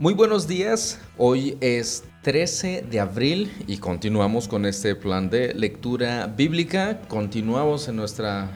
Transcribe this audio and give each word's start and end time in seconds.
Muy 0.00 0.14
buenos 0.14 0.46
días, 0.46 1.00
hoy 1.16 1.58
es 1.60 2.04
13 2.22 2.82
de 2.88 3.00
abril 3.00 3.52
y 3.66 3.78
continuamos 3.78 4.46
con 4.46 4.64
este 4.64 4.94
plan 4.94 5.28
de 5.28 5.52
lectura 5.54 6.28
bíblica, 6.28 7.00
continuamos 7.08 7.88
en 7.88 7.96
nuestra 7.96 8.48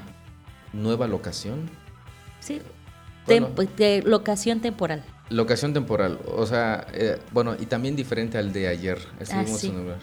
nueva 0.72 1.08
locación. 1.08 1.68
Sí, 2.38 2.60
Bueno. 3.26 3.48
Tem- 3.56 3.74
de 3.74 4.02
locación 4.02 4.60
temporal. 4.60 5.04
Locación 5.30 5.72
temporal, 5.72 6.20
o 6.26 6.46
sea, 6.46 6.86
eh, 6.92 7.18
bueno, 7.32 7.56
y 7.58 7.66
también 7.66 7.96
diferente 7.96 8.38
al 8.38 8.52
de 8.52 8.68
ayer. 8.68 8.98
Estuvimos 9.18 9.54
Ah, 9.54 9.58
sí. 9.58 9.66
en 9.68 9.78
lugar. 9.82 9.98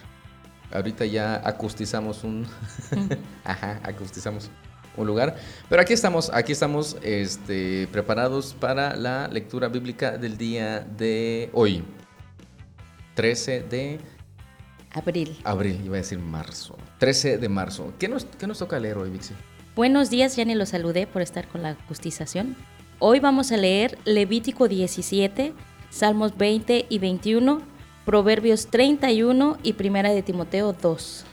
Ahorita 0.73 1.05
ya 1.05 1.35
acustizamos 1.35 2.25
un... 2.25 2.45
Ajá, 3.45 3.79
acustizamos 3.83 4.49
un 5.01 5.07
lugar. 5.07 5.35
Pero 5.69 5.81
aquí 5.81 5.93
estamos, 5.93 6.29
aquí 6.33 6.51
estamos 6.51 6.97
este, 7.01 7.87
preparados 7.91 8.53
para 8.53 8.95
la 8.95 9.27
lectura 9.27 9.67
bíblica 9.67 10.17
del 10.17 10.37
día 10.37 10.79
de 10.79 11.49
hoy. 11.53 11.83
13 13.15 13.63
de 13.63 13.99
Abril. 14.91 15.37
abril, 15.43 15.81
iba 15.85 15.95
a 15.95 15.97
decir 15.97 16.19
marzo. 16.19 16.77
13 16.99 17.37
de 17.37 17.49
marzo. 17.49 17.93
¿Qué 17.99 18.07
nos, 18.07 18.25
qué 18.25 18.47
nos 18.47 18.59
toca 18.59 18.79
leer 18.79 18.97
hoy, 18.97 19.09
Vixi? 19.09 19.33
Buenos 19.75 20.09
días, 20.09 20.35
ya 20.35 20.45
ni 20.45 20.55
los 20.55 20.69
saludé 20.69 21.05
por 21.05 21.21
estar 21.21 21.47
con 21.47 21.61
la 21.61 21.75
justización. 21.87 22.55
Hoy 22.97 23.19
vamos 23.19 23.51
a 23.51 23.57
leer 23.57 23.97
Levítico 24.03 24.67
17, 24.67 25.53
Salmos 25.89 26.37
20 26.37 26.87
y 26.89 26.99
21, 26.99 27.61
Proverbios 28.03 28.67
31 28.67 29.57
y 29.63 29.73
Primera 29.73 30.11
de 30.11 30.21
Timoteo 30.21 30.73
2. 30.73 31.25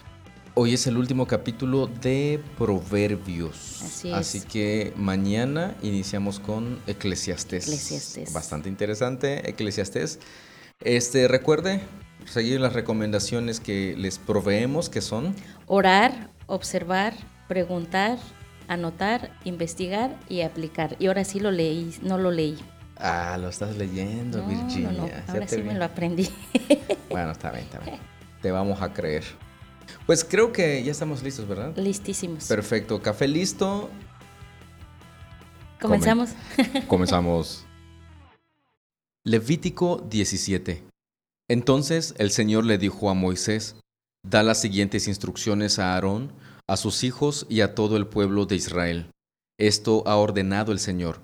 Hoy 0.58 0.72
es 0.72 0.86
el 0.86 0.96
último 0.96 1.26
capítulo 1.26 1.86
de 1.86 2.40
Proverbios. 2.56 3.82
Así 4.14 4.38
es. 4.38 4.44
que 4.46 4.94
mañana 4.96 5.74
iniciamos 5.82 6.40
con 6.40 6.78
Eclesiastés. 6.86 7.66
Eclesiastés. 7.66 8.32
Bastante 8.32 8.70
interesante, 8.70 9.50
Eclesiastés. 9.50 10.18
Este, 10.80 11.28
recuerde 11.28 11.82
seguir 12.24 12.58
las 12.58 12.72
recomendaciones 12.72 13.60
que 13.60 13.94
les 13.98 14.18
proveemos, 14.18 14.88
que 14.88 15.02
son 15.02 15.34
Orar, 15.66 16.30
observar, 16.46 17.12
preguntar, 17.48 18.18
anotar, 18.66 19.32
investigar 19.44 20.18
y 20.30 20.40
aplicar. 20.40 20.96
Y 20.98 21.08
ahora 21.08 21.24
sí 21.24 21.38
lo 21.38 21.50
leí, 21.50 21.94
no 22.00 22.16
lo 22.16 22.30
leí. 22.30 22.56
Ah, 22.96 23.36
lo 23.38 23.50
estás 23.50 23.76
leyendo, 23.76 24.38
No, 24.38 24.48
Virginia. 24.48 24.90
no, 24.92 25.02
no, 25.02 25.08
Ya 25.08 25.22
ahora 25.28 25.46
sí 25.48 25.58
me 25.58 25.74
lo 25.74 25.84
aprendí. 25.84 26.30
Bueno, 27.10 27.32
está 27.32 27.50
bien, 27.50 27.64
está 27.64 27.78
bien. 27.80 27.98
Te 28.40 28.50
vamos 28.50 28.80
a 28.80 28.94
creer. 28.94 29.22
Pues 30.06 30.24
creo 30.24 30.52
que 30.52 30.82
ya 30.82 30.92
estamos 30.92 31.22
listos, 31.22 31.46
¿verdad? 31.48 31.76
Listísimos. 31.76 32.44
Perfecto. 32.44 33.02
Café 33.02 33.28
listo. 33.28 33.90
Comenzamos. 35.80 36.30
Comenzamos. 36.88 37.66
Levítico 39.24 40.04
17. 40.08 40.84
Entonces 41.48 42.14
el 42.18 42.30
Señor 42.30 42.64
le 42.64 42.78
dijo 42.78 43.10
a 43.10 43.14
Moisés, 43.14 43.76
da 44.24 44.42
las 44.42 44.60
siguientes 44.60 45.08
instrucciones 45.08 45.78
a 45.78 45.94
Aarón, 45.94 46.32
a 46.68 46.76
sus 46.76 47.04
hijos 47.04 47.46
y 47.48 47.60
a 47.60 47.74
todo 47.74 47.96
el 47.96 48.06
pueblo 48.06 48.46
de 48.46 48.56
Israel. 48.56 49.10
Esto 49.58 50.02
ha 50.06 50.16
ordenado 50.16 50.72
el 50.72 50.78
Señor. 50.78 51.22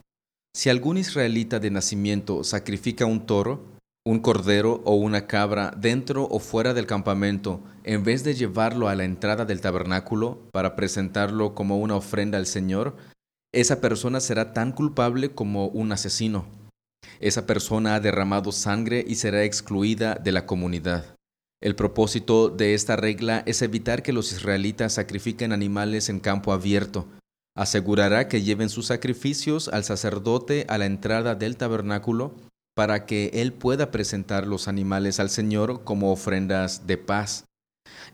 Si 0.54 0.68
algún 0.68 0.98
israelita 0.98 1.58
de 1.58 1.70
nacimiento 1.70 2.44
sacrifica 2.44 3.06
un 3.06 3.26
toro, 3.26 3.71
un 4.04 4.18
cordero 4.18 4.82
o 4.84 4.94
una 4.94 5.26
cabra 5.26 5.72
dentro 5.76 6.24
o 6.24 6.40
fuera 6.40 6.74
del 6.74 6.86
campamento, 6.86 7.62
en 7.84 8.02
vez 8.02 8.24
de 8.24 8.34
llevarlo 8.34 8.88
a 8.88 8.94
la 8.96 9.04
entrada 9.04 9.44
del 9.44 9.60
tabernáculo 9.60 10.40
para 10.52 10.74
presentarlo 10.74 11.54
como 11.54 11.78
una 11.78 11.94
ofrenda 11.94 12.38
al 12.38 12.46
Señor, 12.46 12.96
esa 13.52 13.80
persona 13.80 14.20
será 14.20 14.52
tan 14.52 14.72
culpable 14.72 15.30
como 15.30 15.66
un 15.66 15.92
asesino. 15.92 16.46
Esa 17.20 17.46
persona 17.46 17.94
ha 17.94 18.00
derramado 18.00 18.50
sangre 18.50 19.04
y 19.06 19.16
será 19.16 19.44
excluida 19.44 20.16
de 20.16 20.32
la 20.32 20.46
comunidad. 20.46 21.04
El 21.60 21.76
propósito 21.76 22.48
de 22.48 22.74
esta 22.74 22.96
regla 22.96 23.44
es 23.46 23.62
evitar 23.62 24.02
que 24.02 24.12
los 24.12 24.32
israelitas 24.32 24.94
sacrifiquen 24.94 25.52
animales 25.52 26.08
en 26.08 26.18
campo 26.18 26.52
abierto. 26.52 27.06
Asegurará 27.56 28.26
que 28.26 28.42
lleven 28.42 28.68
sus 28.68 28.86
sacrificios 28.86 29.68
al 29.68 29.84
sacerdote 29.84 30.64
a 30.68 30.78
la 30.78 30.86
entrada 30.86 31.36
del 31.36 31.56
tabernáculo 31.56 32.34
para 32.74 33.06
que 33.06 33.30
él 33.34 33.52
pueda 33.52 33.90
presentar 33.90 34.46
los 34.46 34.68
animales 34.68 35.20
al 35.20 35.30
Señor 35.30 35.84
como 35.84 36.12
ofrendas 36.12 36.86
de 36.86 36.96
paz. 36.98 37.44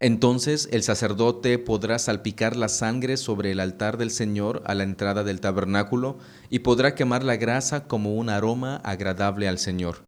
Entonces 0.01 0.69
el 0.73 0.83
sacerdote 0.83 1.59
podrá 1.59 1.99
salpicar 1.99 2.57
la 2.57 2.69
sangre 2.69 3.17
sobre 3.17 3.53
el 3.53 3.61
altar 3.61 3.99
del 3.99 4.11
Señor 4.11 4.63
a 4.67 4.75
la 4.75 4.85
entrada 4.85 5.25
del 5.25 5.41
tabernáculo 5.41 6.19
y 6.51 6.61
podrá 6.61 6.95
quemar 6.95 7.25
la 7.25 7.37
grasa 7.37 7.87
como 7.87 8.15
un 8.15 8.29
aroma 8.31 8.77
agradable 8.85 9.49
al 9.49 9.59
Señor. 9.59 10.05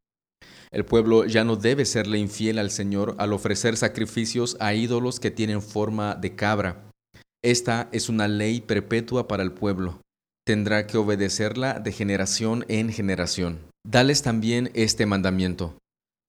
El 0.70 0.84
pueblo 0.84 1.24
ya 1.24 1.42
no 1.42 1.56
debe 1.56 1.84
serle 1.84 2.18
infiel 2.18 2.58
al 2.58 2.70
Señor 2.70 3.16
al 3.18 3.32
ofrecer 3.32 3.76
sacrificios 3.76 4.56
a 4.60 4.72
ídolos 4.72 5.18
que 5.18 5.32
tienen 5.32 5.62
forma 5.62 6.14
de 6.14 6.36
cabra. 6.36 6.84
Esta 7.42 7.88
es 7.90 8.08
una 8.08 8.28
ley 8.28 8.60
perpetua 8.60 9.26
para 9.26 9.42
el 9.42 9.52
pueblo. 9.52 10.00
Tendrá 10.46 10.86
que 10.86 10.98
obedecerla 10.98 11.80
de 11.80 11.90
generación 11.90 12.64
en 12.68 12.92
generación. 12.92 13.69
Dales 13.86 14.22
también 14.22 14.70
este 14.74 15.06
mandamiento. 15.06 15.74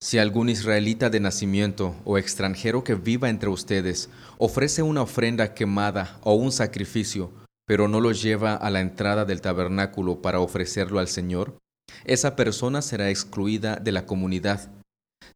Si 0.02 0.18
algún 0.18 0.48
israelita 0.48 1.10
de 1.10 1.20
nacimiento 1.20 1.94
o 2.04 2.16
extranjero 2.16 2.82
que 2.82 2.94
viva 2.94 3.28
entre 3.28 3.50
ustedes 3.50 4.08
ofrece 4.38 4.82
una 4.82 5.02
ofrenda 5.02 5.54
quemada 5.54 6.18
o 6.22 6.34
un 6.34 6.50
sacrificio, 6.50 7.30
pero 7.66 7.88
no 7.88 8.00
lo 8.00 8.12
lleva 8.12 8.54
a 8.54 8.70
la 8.70 8.80
entrada 8.80 9.24
del 9.24 9.42
tabernáculo 9.42 10.22
para 10.22 10.40
ofrecerlo 10.40 10.98
al 10.98 11.08
Señor, 11.08 11.56
esa 12.04 12.36
persona 12.36 12.80
será 12.80 13.10
excluida 13.10 13.76
de 13.76 13.92
la 13.92 14.06
comunidad. 14.06 14.70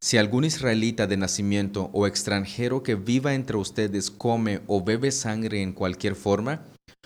Si 0.01 0.17
algún 0.17 0.43
israelita 0.43 1.07
de 1.07 1.17
nacimiento 1.17 1.89
o 1.93 2.07
extranjero 2.07 2.83
que 2.83 2.95
viva 2.95 3.35
entre 3.35 3.57
ustedes 3.57 4.11
come 4.11 4.61
o 4.67 4.83
bebe 4.83 5.11
sangre 5.11 5.61
en 5.61 5.71
cualquier 5.71 6.15
forma, 6.15 6.65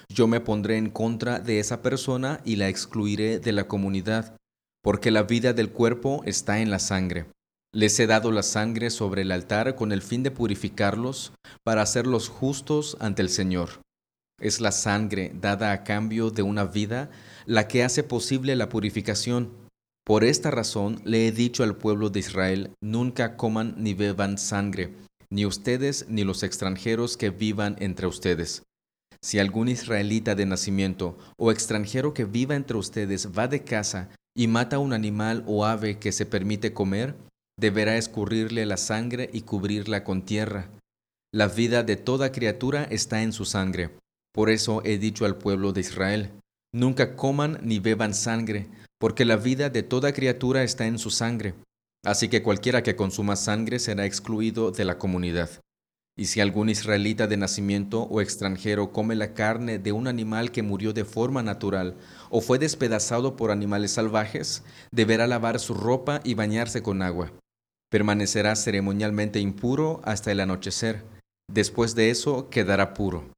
yo 0.10 0.28
me 0.28 0.40
pondré 0.40 0.78
en 0.78 0.90
contra 0.90 1.40
de 1.40 1.60
esa 1.60 1.82
persona 1.82 2.42
y 2.44 2.56
la 2.56 2.70
excluiré 2.70 3.40
de 3.40 3.52
la 3.52 3.68
comunidad, 3.68 4.36
porque 4.84 5.12
la 5.12 5.24
vida 5.24 5.54
del 5.54 5.72
cuerpo 5.72 6.24
está 6.26 6.60
en 6.60 6.72
la 6.72 6.80
sangre. 6.80 7.26
Les 7.74 7.98
he 8.00 8.08
dado 8.08 8.32
la 8.32 8.44
sangre 8.44 8.90
sobre 8.90 9.22
el 9.22 9.32
altar 9.32 9.76
con 9.76 9.92
el 9.92 10.02
fin 10.02 10.24
de 10.24 10.32
purificarlos, 10.32 11.32
para 11.64 11.82
hacerlos 11.82 12.28
justos 12.28 12.98
ante 13.00 13.22
el 13.22 13.30
Señor. 13.30 13.82
Es 14.42 14.60
la 14.60 14.72
sangre 14.72 15.32
dada 15.40 15.72
a 15.72 15.84
cambio 15.84 16.32
de 16.32 16.42
una 16.42 16.66
vida 16.66 17.12
la 17.46 17.68
que 17.68 17.84
hace 17.84 18.04
posible 18.04 18.56
la 18.56 18.70
purificación. 18.70 19.52
Por 20.04 20.24
esta 20.24 20.50
razón 20.50 21.00
le 21.06 21.28
he 21.28 21.32
dicho 21.32 21.64
al 21.64 21.78
pueblo 21.78 22.10
de 22.10 22.20
Israel, 22.20 22.72
nunca 22.82 23.38
coman 23.38 23.76
ni 23.78 23.94
beban 23.94 24.38
sangre, 24.38 24.96
ni 25.30 25.46
ustedes 25.46 26.08
ni 26.10 26.24
los 26.24 26.42
extranjeros 26.44 27.18
que 27.18 27.30
vivan 27.30 27.76
entre 27.80 28.08
ustedes. 28.08 28.64
Si 29.22 29.38
algún 29.38 29.70
israelita 29.70 30.34
de 30.34 30.48
nacimiento 30.48 31.18
o 31.38 31.52
extranjero 31.52 32.14
que 32.16 32.26
viva 32.26 32.56
entre 32.56 32.78
ustedes 32.78 33.30
va 33.38 33.48
de 33.48 33.64
casa 33.64 34.10
y 34.36 34.48
mata 34.48 34.80
un 34.80 34.94
animal 34.94 35.44
o 35.48 35.66
ave 35.66 36.00
que 36.00 36.12
se 36.12 36.26
permite 36.26 36.74
comer, 36.74 37.16
deberá 37.60 37.98
escurrirle 37.98 38.66
la 38.66 38.78
sangre 38.78 39.30
y 39.34 39.42
cubrirla 39.42 40.04
con 40.04 40.24
tierra. 40.24 40.70
La 41.34 41.48
vida 41.48 41.84
de 41.84 41.96
toda 41.96 42.32
criatura 42.32 42.84
está 42.86 43.22
en 43.22 43.34
su 43.34 43.46
sangre. 43.46 43.92
Por 44.34 44.50
eso 44.50 44.82
he 44.86 44.98
dicho 44.98 45.26
al 45.26 45.38
pueblo 45.38 45.74
de 45.74 45.82
Israel, 45.82 46.32
nunca 46.74 47.16
coman 47.16 47.60
ni 47.62 47.80
beban 47.80 48.14
sangre, 48.14 48.68
porque 49.00 49.26
la 49.26 49.36
vida 49.36 49.70
de 49.70 49.84
toda 49.84 50.14
criatura 50.14 50.64
está 50.64 50.88
en 50.88 50.98
su 50.98 51.10
sangre. 51.10 51.54
Así 52.04 52.30
que 52.30 52.42
cualquiera 52.42 52.84
que 52.84 52.96
consuma 52.96 53.36
sangre 53.36 53.80
será 53.80 54.06
excluido 54.06 54.72
de 54.72 54.86
la 54.86 54.98
comunidad. 54.98 55.50
Y 56.18 56.26
si 56.26 56.42
algún 56.42 56.70
israelita 56.70 57.28
de 57.28 57.38
nacimiento 57.38 58.02
o 58.04 58.22
extranjero 58.22 58.92
come 58.92 59.16
la 59.16 59.34
carne 59.34 59.80
de 59.80 59.92
un 59.92 60.08
animal 60.08 60.52
que 60.52 60.62
murió 60.62 60.94
de 60.94 61.06
forma 61.06 61.42
natural 61.42 61.96
o 62.30 62.42
fue 62.42 62.60
despedazado 62.60 63.38
por 63.38 63.50
animales 63.50 63.94
salvajes, 63.94 64.64
deberá 64.92 65.26
lavar 65.28 65.60
su 65.60 65.74
ropa 65.74 66.20
y 66.24 66.34
bañarse 66.34 66.84
con 66.84 67.02
agua. 67.02 67.32
Permanecerá 67.90 68.56
ceremonialmente 68.56 69.40
impuro 69.40 70.02
hasta 70.04 70.32
el 70.32 70.42
anochecer. 70.42 71.04
Después 71.50 71.96
de 71.96 72.10
eso 72.10 72.50
quedará 72.50 72.94
puro. 72.94 73.34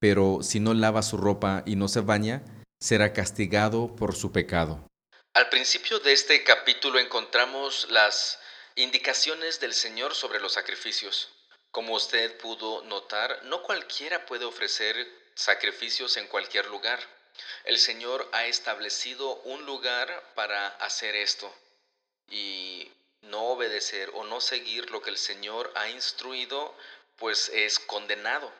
Pero 0.00 0.40
si 0.42 0.60
no 0.60 0.74
lava 0.74 1.02
su 1.02 1.16
ropa 1.16 1.62
y 1.66 1.76
no 1.76 1.88
se 1.88 2.00
baña, 2.00 2.42
será 2.80 3.12
castigado 3.12 3.94
por 3.96 4.14
su 4.14 4.32
pecado. 4.32 4.86
Al 5.34 5.48
principio 5.48 5.98
de 6.00 6.12
este 6.12 6.44
capítulo 6.44 6.98
encontramos 6.98 7.88
las 7.90 8.38
indicaciones 8.74 9.60
del 9.60 9.72
Señor 9.72 10.14
sobre 10.14 10.40
los 10.40 10.52
sacrificios. 10.52 11.35
Como 11.76 11.92
usted 11.92 12.38
pudo 12.38 12.80
notar, 12.84 13.42
no 13.42 13.62
cualquiera 13.62 14.24
puede 14.24 14.46
ofrecer 14.46 14.96
sacrificios 15.34 16.16
en 16.16 16.26
cualquier 16.26 16.64
lugar. 16.68 16.98
El 17.64 17.76
Señor 17.76 18.26
ha 18.32 18.46
establecido 18.46 19.34
un 19.42 19.66
lugar 19.66 20.32
para 20.34 20.68
hacer 20.68 21.14
esto. 21.14 21.54
Y 22.30 22.90
no 23.20 23.48
obedecer 23.48 24.10
o 24.14 24.24
no 24.24 24.40
seguir 24.40 24.90
lo 24.90 25.02
que 25.02 25.10
el 25.10 25.18
Señor 25.18 25.70
ha 25.74 25.90
instruido, 25.90 26.74
pues 27.18 27.50
es 27.50 27.78
condenado. 27.78 28.50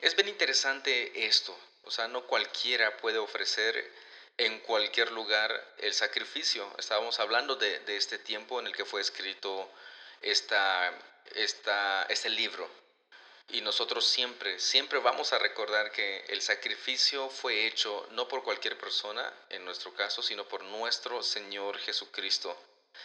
Es 0.00 0.16
bien 0.16 0.28
interesante 0.28 1.24
esto. 1.24 1.56
O 1.84 1.92
sea, 1.92 2.08
no 2.08 2.26
cualquiera 2.26 2.96
puede 2.96 3.18
ofrecer 3.18 3.92
en 4.38 4.58
cualquier 4.58 5.12
lugar 5.12 5.52
el 5.78 5.94
sacrificio. 5.94 6.68
Estábamos 6.80 7.20
hablando 7.20 7.54
de, 7.54 7.80
este 7.86 8.18
tiempo 8.18 8.58
en 8.58 8.66
el 8.66 8.74
que 8.74 8.84
fue 8.84 9.00
escrito 9.00 9.70
esta, 10.22 10.92
esta, 11.34 12.04
este 12.04 12.30
libro. 12.30 12.68
Y 13.52 13.60
nosotros 13.60 14.06
siempre, 14.06 14.58
siempre 14.58 14.98
vamos 14.98 15.32
a 15.32 15.38
recordar 15.38 15.92
que 15.92 16.24
el 16.28 16.42
sacrificio 16.42 17.28
fue 17.28 17.66
hecho 17.66 18.08
no 18.12 18.26
por 18.26 18.42
cualquier 18.42 18.76
persona, 18.76 19.32
en 19.50 19.64
nuestro 19.64 19.94
caso, 19.94 20.20
sino 20.20 20.44
por 20.48 20.64
nuestro 20.64 21.22
Señor 21.22 21.78
Jesucristo. 21.78 22.56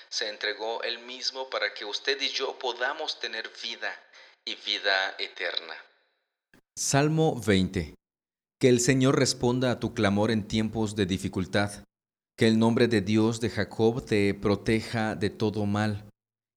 Se 0.10 0.30
entregó 0.30 0.82
Él 0.84 1.00
mismo 1.00 1.50
para 1.50 1.74
que 1.74 1.86
usted 1.86 2.20
y 2.22 2.30
yo 2.30 2.58
podamos 2.58 3.20
tener 3.20 3.52
vida 3.62 3.94
y 4.44 4.56
vida 4.56 5.16
eterna. 5.20 5.76
Salmo 6.76 7.40
20. 7.46 7.94
Que 8.60 8.70
el 8.70 8.80
Señor 8.80 9.20
responda 9.20 9.72
a 9.72 9.80
tu 9.80 9.94
clamor 9.94 10.32
en 10.32 10.48
tiempos 10.48 10.96
de 10.96 11.06
dificultad. 11.06 11.84
Que 12.36 12.48
el 12.48 12.58
nombre 12.58 12.88
de 12.88 13.02
Dios 13.02 13.42
de 13.42 13.50
Jacob 13.50 14.04
te 14.06 14.34
proteja 14.34 15.16
de 15.16 15.30
todo 15.30 15.66
mal. 15.66 16.11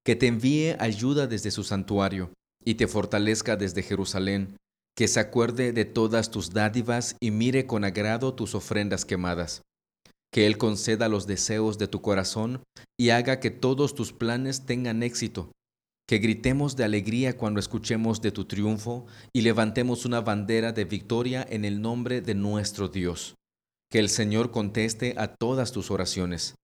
Que 0.05 0.17
te 0.17 0.27
envíe 0.27 0.77
ayuda 0.79 1.27
desde 1.27 1.51
su 1.51 1.65
santuario 1.65 2.31
y 2.65 2.75
te 2.75 2.87
fortalezca 2.87 3.57
desde 3.57 3.83
Jerusalén. 3.83 4.57
Que 4.97 5.09
se 5.09 5.19
acuerde 5.19 5.73
de 5.73 5.85
todas 5.85 6.31
tus 6.31 6.51
dádivas 6.51 7.17
y 7.21 7.31
mire 7.31 7.67
con 7.67 7.85
agrado 7.85 8.35
tus 8.35 8.55
ofrendas 8.55 9.05
quemadas. 9.05 9.63
Que 10.33 10.47
Él 10.47 10.59
conceda 10.59 11.09
los 11.09 11.27
deseos 11.27 11.79
de 11.79 11.89
tu 11.89 12.01
corazón 12.01 12.63
y 12.99 13.11
haga 13.11 13.41
que 13.41 13.51
todos 13.51 13.95
tus 13.95 14.13
planes 14.13 14.67
tengan 14.67 15.03
éxito 15.03 15.51
que 16.07 16.19
gritemos 16.19 16.77
de 16.77 16.85
alegría 16.85 17.37
cuando 17.37 17.61
escuchemos 17.61 18.21
de 18.21 18.31
tu 18.31 18.45
triunfo 18.45 19.07
y 19.33 19.41
levantemos 19.41 20.05
una 20.05 20.21
bandera 20.21 20.73
de 20.73 20.85
victoria 20.85 21.47
en 21.49 21.65
el 21.65 21.81
nombre 21.81 22.21
de 22.21 22.35
nuestro 22.35 22.89
Dios. 22.89 23.37
Que 23.91 24.01
el 24.01 24.11
Señor 24.11 24.51
conteste 24.51 25.15
a 25.17 25.35
todas 25.35 25.73
tus 25.73 25.91
oraciones. 25.91 26.57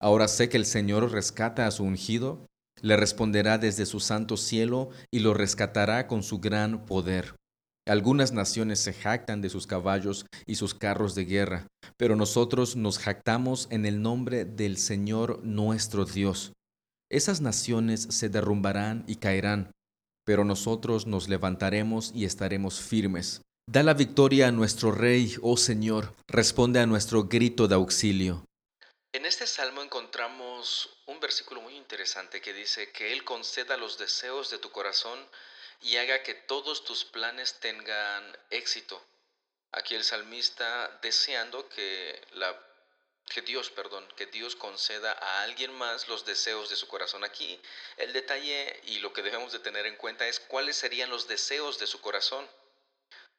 Ahora 0.00 0.28
sé 0.28 0.48
que 0.48 0.56
el 0.56 0.64
Señor 0.64 1.10
rescata 1.10 1.66
a 1.66 1.70
su 1.70 1.84
ungido, 1.84 2.46
le 2.80 2.96
responderá 2.96 3.58
desde 3.58 3.86
su 3.86 4.00
santo 4.00 4.36
cielo 4.36 4.90
y 5.10 5.20
lo 5.20 5.34
rescatará 5.34 6.06
con 6.06 6.22
su 6.22 6.38
gran 6.38 6.86
poder. 6.86 7.34
Algunas 7.88 8.32
naciones 8.32 8.80
se 8.80 8.92
jactan 8.92 9.40
de 9.40 9.48
sus 9.48 9.66
caballos 9.66 10.26
y 10.46 10.56
sus 10.56 10.74
carros 10.74 11.14
de 11.14 11.24
guerra, 11.24 11.66
pero 11.96 12.16
nosotros 12.16 12.76
nos 12.76 12.98
jactamos 12.98 13.68
en 13.70 13.86
el 13.86 14.02
nombre 14.02 14.44
del 14.44 14.76
Señor 14.76 15.40
nuestro 15.44 16.04
Dios 16.04 16.52
esas 17.08 17.40
naciones 17.40 18.08
se 18.10 18.28
derrumbarán 18.28 19.04
y 19.06 19.16
caerán, 19.16 19.70
pero 20.24 20.44
nosotros 20.44 21.06
nos 21.06 21.28
levantaremos 21.28 22.10
y 22.14 22.24
estaremos 22.24 22.80
firmes. 22.80 23.42
Da 23.70 23.84
la 23.84 23.94
victoria 23.94 24.48
a 24.48 24.52
nuestro 24.52 24.90
Rey, 24.90 25.34
oh 25.40 25.56
Señor, 25.56 26.14
responde 26.26 26.80
a 26.80 26.86
nuestro 26.86 27.24
grito 27.28 27.68
de 27.68 27.76
auxilio. 27.76 28.44
En 29.12 29.24
este 29.24 29.46
salmo 29.46 29.82
encontramos 29.82 30.90
un 31.06 31.20
versículo 31.20 31.60
muy 31.60 31.74
interesante 31.74 32.40
que 32.40 32.52
dice 32.52 32.92
que 32.92 33.12
Él 33.12 33.24
conceda 33.24 33.76
los 33.76 33.98
deseos 33.98 34.50
de 34.50 34.58
tu 34.58 34.70
corazón 34.70 35.28
y 35.80 35.96
haga 35.96 36.22
que 36.22 36.34
todos 36.34 36.84
tus 36.84 37.04
planes 37.04 37.60
tengan 37.60 38.38
éxito. 38.50 39.02
Aquí 39.72 39.94
el 39.94 40.04
salmista 40.04 40.98
deseando 41.02 41.68
que 41.68 42.20
la 42.32 42.58
que 43.28 43.42
Dios, 43.42 43.70
perdón, 43.70 44.06
que 44.16 44.26
Dios 44.26 44.54
conceda 44.54 45.12
a 45.12 45.42
alguien 45.42 45.72
más 45.72 46.08
los 46.08 46.24
deseos 46.24 46.70
de 46.70 46.76
su 46.76 46.86
corazón. 46.86 47.24
Aquí 47.24 47.60
el 47.96 48.12
detalle 48.12 48.80
y 48.84 49.00
lo 49.00 49.12
que 49.12 49.22
debemos 49.22 49.52
de 49.52 49.58
tener 49.58 49.86
en 49.86 49.96
cuenta 49.96 50.28
es 50.28 50.38
cuáles 50.38 50.76
serían 50.76 51.10
los 51.10 51.26
deseos 51.26 51.78
de 51.78 51.86
su 51.86 52.00
corazón. 52.00 52.48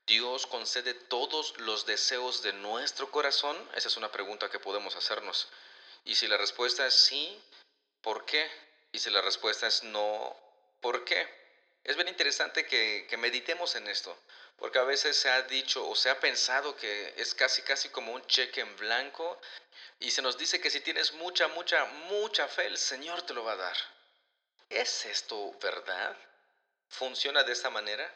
Dios 0.08 0.48
concede 0.48 0.94
todos 0.94 1.58
los 1.60 1.86
deseos 1.86 2.42
de 2.42 2.54
nuestro 2.54 3.12
corazón. 3.12 3.58
Esa 3.76 3.90
es 3.90 3.98
una 3.98 4.10
pregunta 4.10 4.50
que 4.50 4.58
podemos 4.58 4.96
hacernos. 4.96 5.50
Y 6.06 6.16
si 6.16 6.28
la 6.28 6.38
respuesta 6.38 6.88
es 6.88 6.94
sí, 6.94 7.38
¿por 8.02 8.26
qué? 8.26 8.50
Y 8.94 9.00
si 9.00 9.10
la 9.10 9.22
respuesta 9.22 9.68
es 9.68 9.84
no, 9.84 10.34
¿por 10.80 11.04
qué? 11.04 11.28
Es 11.84 11.98
bien 11.98 12.08
interesante 12.08 12.66
que, 12.66 13.06
que 13.10 13.18
meditemos 13.18 13.76
en 13.76 13.88
esto, 13.88 14.18
porque 14.56 14.80
a 14.80 14.84
veces 14.84 15.18
se 15.18 15.30
ha 15.30 15.42
dicho 15.42 15.86
o 15.88 15.94
se 15.94 16.10
ha 16.10 16.22
pensado 16.22 16.78
que 16.78 17.14
es 17.18 17.34
casi 17.34 17.62
casi 17.64 17.90
como 17.90 18.14
un 18.14 18.26
cheque 18.28 18.62
en 18.62 18.78
blanco 18.78 19.40
y 20.00 20.12
se 20.12 20.22
nos 20.22 20.38
dice 20.38 20.62
que 20.62 20.70
si 20.70 20.80
tienes 20.80 21.12
mucha, 21.14 21.50
mucha, 21.50 21.84
mucha 22.10 22.48
fe, 22.48 22.68
el 22.68 22.78
Señor 22.78 23.24
te 23.24 23.34
lo 23.34 23.44
va 23.44 23.54
a 23.54 23.58
dar. 23.58 23.78
¿Es 24.70 25.06
esto 25.06 25.54
verdad? 25.60 26.16
¿Funciona 26.88 27.44
de 27.44 27.52
esta 27.52 27.70
manera? 27.70 28.10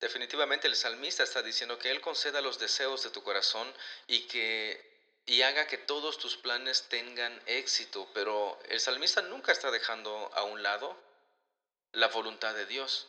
Definitivamente 0.00 0.68
el 0.68 0.76
salmista 0.76 1.22
está 1.22 1.42
diciendo 1.42 1.78
que 1.78 1.90
Él 1.90 2.00
conceda 2.00 2.40
los 2.40 2.58
deseos 2.58 3.02
de 3.02 3.10
tu 3.10 3.22
corazón 3.22 3.66
y 4.06 4.20
que 4.28 4.86
y 5.26 5.42
haga 5.42 5.66
que 5.66 5.76
todos 5.76 6.18
tus 6.18 6.38
planes 6.38 6.86
tengan 6.88 7.38
éxito, 7.46 8.08
pero 8.14 8.58
el 8.70 8.80
salmista 8.80 9.20
nunca 9.20 9.52
está 9.52 9.70
dejando 9.70 10.30
a 10.34 10.44
un 10.44 10.62
lado 10.62 10.96
la 11.92 12.08
voluntad 12.08 12.54
de 12.54 12.64
Dios. 12.64 13.08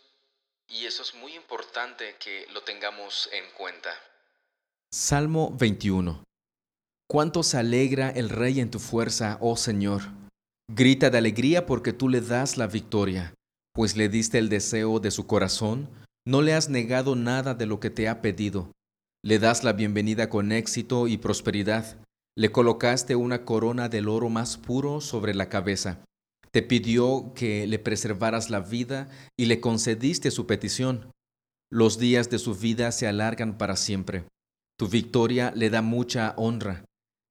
Y 0.67 0.85
eso 0.85 1.01
es 1.01 1.13
muy 1.13 1.33
importante 1.33 2.17
que 2.19 2.45
lo 2.51 2.61
tengamos 2.63 3.29
en 3.31 3.49
cuenta. 3.51 3.91
Salmo 4.91 5.51
21 5.57 6.23
Cuánto 7.09 7.41
se 7.41 7.57
alegra 7.57 8.09
el 8.11 8.29
rey 8.29 8.59
en 8.59 8.69
tu 8.69 8.79
fuerza, 8.79 9.37
oh 9.41 9.57
Señor. 9.57 10.01
Grita 10.69 11.09
de 11.09 11.17
alegría 11.17 11.65
porque 11.65 11.91
tú 11.91 12.07
le 12.07 12.21
das 12.21 12.57
la 12.57 12.67
victoria, 12.67 13.33
pues 13.73 13.95
le 13.95 14.09
diste 14.09 14.37
el 14.37 14.49
deseo 14.49 14.99
de 14.99 15.09
su 15.09 15.25
corazón, 15.25 15.89
no 16.25 16.41
le 16.41 16.53
has 16.53 16.69
negado 16.69 17.15
nada 17.15 17.53
de 17.53 17.65
lo 17.65 17.79
que 17.79 17.89
te 17.89 18.07
ha 18.07 18.21
pedido. 18.21 18.71
Le 19.23 19.39
das 19.39 19.63
la 19.63 19.73
bienvenida 19.73 20.29
con 20.29 20.51
éxito 20.51 21.07
y 21.07 21.17
prosperidad. 21.17 21.97
Le 22.37 22.51
colocaste 22.51 23.15
una 23.15 23.45
corona 23.45 23.89
del 23.89 24.07
oro 24.07 24.29
más 24.29 24.57
puro 24.57 25.01
sobre 25.01 25.33
la 25.33 25.49
cabeza. 25.49 26.03
Te 26.51 26.61
pidió 26.61 27.33
que 27.35 27.67
le 27.67 27.79
preservaras 27.79 28.49
la 28.49 28.59
vida 28.59 29.09
y 29.37 29.45
le 29.45 29.59
concediste 29.59 30.31
su 30.31 30.47
petición. 30.47 31.11
Los 31.71 31.99
días 31.99 32.29
de 32.29 32.39
su 32.39 32.55
vida 32.55 32.91
se 32.91 33.07
alargan 33.07 33.57
para 33.57 33.75
siempre. 33.75 34.23
Tu 34.77 34.87
victoria 34.87 35.51
le 35.55 35.69
da 35.69 35.81
mucha 35.81 36.33
honra 36.37 36.85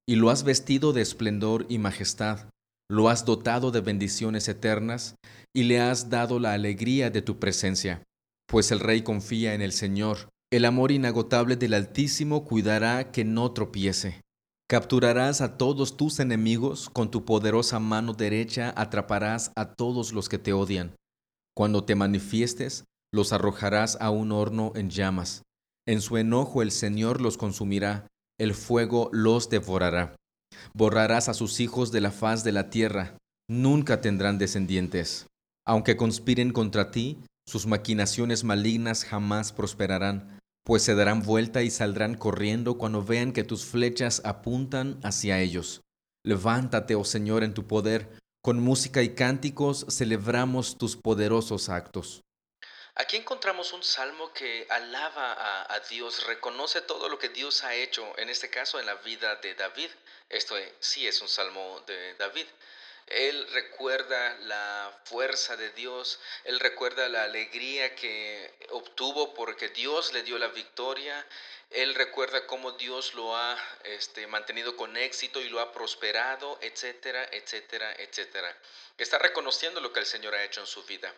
y 0.09 0.17
lo 0.17 0.31
has 0.31 0.43
vestido 0.43 0.95
de 0.95 1.03
esplendor 1.03 1.67
y 1.69 1.77
majestad, 1.77 2.49
lo 2.91 3.11
has 3.11 3.27
dotado 3.27 3.71
de 3.71 3.83
bendiciones 3.83 4.49
eternas, 4.49 5.17
y 5.55 5.65
le 5.65 5.81
has 5.81 6.09
dado 6.09 6.39
la 6.39 6.55
alegría 6.55 7.11
de 7.11 7.21
tu 7.21 7.39
presencia. 7.39 8.03
Pues 8.49 8.73
el 8.73 8.81
Rey 8.81 9.03
confía 9.03 9.53
en 9.53 9.61
el 9.61 9.73
Señor, 9.73 10.31
el 10.51 10.65
amor 10.65 10.91
inagotable 10.91 11.57
del 11.57 11.75
Altísimo 11.75 12.47
cuidará 12.47 13.13
que 13.13 13.23
no 13.23 13.53
tropiece. 13.53 14.23
Capturarás 14.71 15.43
a 15.43 15.59
todos 15.59 15.99
tus 15.99 16.19
enemigos, 16.19 16.89
con 16.89 17.11
tu 17.11 17.27
poderosa 17.27 17.79
mano 17.79 18.15
derecha 18.15 18.73
atraparás 18.75 19.53
a 19.55 19.75
todos 19.75 20.15
los 20.15 20.31
que 20.31 20.39
te 20.39 20.55
odian. 20.55 20.97
Cuando 21.55 21.85
te 21.85 21.95
manifiestes, 21.95 22.85
los 23.13 23.35
arrojarás 23.35 23.99
a 24.01 24.09
un 24.09 24.33
horno 24.33 24.73
en 24.75 24.89
llamas. 24.89 25.43
En 25.87 26.01
su 26.01 26.17
enojo 26.17 26.63
el 26.63 26.71
Señor 26.71 27.21
los 27.21 27.37
consumirá, 27.37 28.07
el 28.39 28.55
fuego 28.55 29.11
los 29.13 29.51
devorará. 29.51 30.17
Borrarás 30.73 31.29
a 31.29 31.35
sus 31.35 31.61
hijos 31.61 31.93
de 31.93 32.01
la 32.01 32.13
faz 32.13 32.45
de 32.45 32.53
la 32.53 32.71
tierra, 32.71 33.19
nunca 33.47 34.01
tendrán 34.01 34.39
descendientes. 34.39 35.27
Aunque 35.67 35.99
conspiren 35.99 36.53
contra 36.53 36.91
ti, 36.91 37.19
sus 37.49 37.65
maquinaciones 37.65 38.45
malignas 38.45 39.07
jamás 39.07 39.55
prosperarán, 39.55 40.39
pues 40.65 40.83
se 40.83 40.95
darán 40.95 41.23
vuelta 41.23 41.63
y 41.63 41.71
saldrán 41.71 42.15
corriendo 42.15 42.77
cuando 42.77 43.03
vean 43.03 43.33
que 43.33 43.43
tus 43.43 43.65
flechas 43.65 44.21
apuntan 44.27 45.01
hacia 45.03 45.41
ellos. 45.41 45.81
Levántate, 46.25 46.95
oh 46.95 47.05
Señor, 47.05 47.43
en 47.43 47.55
tu 47.55 47.67
poder, 47.67 48.11
con 48.43 48.61
música 48.61 49.01
y 49.01 49.15
cánticos 49.15 49.87
celebramos 49.89 50.77
tus 50.77 50.95
poderosos 50.99 51.71
actos. 51.71 52.21
Aquí 52.97 53.17
encontramos 53.17 53.73
un 53.73 53.83
salmo 53.83 54.31
que 54.35 54.67
alaba 54.69 55.73
a, 55.73 55.81
Dios, 55.89 56.27
reconoce 56.27 56.83
todo 56.83 57.09
lo 57.09 57.19
que 57.19 57.31
Dios 57.31 57.65
ha 57.65 57.75
hecho, 57.75 58.07
en 58.19 58.29
este 58.29 58.51
caso 58.51 58.79
en 58.79 58.85
la 58.85 58.97
vida 58.97 59.37
de 59.37 59.55
David. 59.55 59.89
Esto 60.29 60.55
sí 60.81 61.07
es 61.07 61.23
un 61.23 61.29
salmo 61.29 61.83
de 61.87 62.15
David. 62.17 62.47
Él 63.11 63.47
recuerda 63.53 64.37
la 64.41 65.01
fuerza 65.05 65.57
de 65.57 65.71
Dios, 65.71 66.21
él 66.45 66.61
recuerda 66.61 67.09
la 67.09 67.25
alegría 67.25 67.95
que 67.95 68.53
obtuvo 68.71 69.35
porque 69.35 69.69
Dios 69.69 70.13
le 70.13 70.23
dio 70.23 70.39
la 70.39 70.49
victoria, 70.49 71.27
él 71.71 71.95
recuerda 71.95 72.47
cómo 72.47 72.73
Dios 72.73 73.15
lo 73.15 73.37
ha 73.37 73.59
este, 73.85 74.27
mantenido 74.27 74.77
con 74.77 74.97
éxito 74.97 75.41
y 75.41 75.49
lo 75.51 75.61
ha 75.61 75.73
prosperado, 75.73 76.59
etcétera, 76.63 77.29
etcétera, 77.33 77.95
etcétera. 77.99 78.57
Está 78.97 79.19
reconociendo 79.19 79.81
lo 79.81 79.93
que 79.93 80.01
el 80.01 80.07
Señor 80.07 80.35
ha 80.35 80.45
hecho 80.45 80.61
en 80.61 80.67
su 80.67 80.83
vida. 80.85 81.15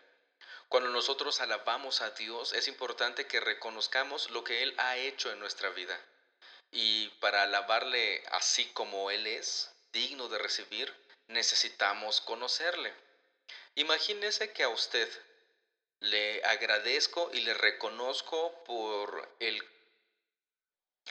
Cuando 0.69 0.91
nosotros 0.91 1.41
alabamos 1.41 2.01
a 2.01 2.11
Dios, 2.11 2.53
es 2.53 2.69
importante 2.69 3.27
que 3.27 3.41
reconozcamos 3.41 4.31
lo 4.31 4.45
que 4.45 4.63
Él 4.63 4.75
ha 4.79 4.97
hecho 4.97 5.33
en 5.33 5.41
nuestra 5.41 5.71
vida. 5.71 5.99
Y 6.73 7.09
para 7.21 7.43
alabarle 7.43 8.23
así 8.31 8.67
como 8.67 9.11
Él 9.11 9.27
es, 9.27 9.71
digno 9.93 10.29
de 10.29 10.39
recibir, 10.39 10.95
necesitamos 11.31 12.21
conocerle. 12.21 12.93
Imagínese 13.75 14.53
que 14.53 14.63
a 14.63 14.69
usted 14.69 15.09
le 16.01 16.43
agradezco 16.45 17.31
y 17.33 17.41
le 17.41 17.55
reconozco 17.55 18.65
por 18.65 19.37
el 19.39 19.63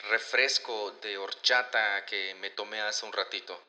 refresco 0.08 0.92
de 1.02 1.18
horchata 1.18 2.04
que 2.06 2.34
me 2.36 2.50
tomé 2.50 2.80
hace 2.80 3.06
un 3.06 3.12
ratito. 3.12 3.60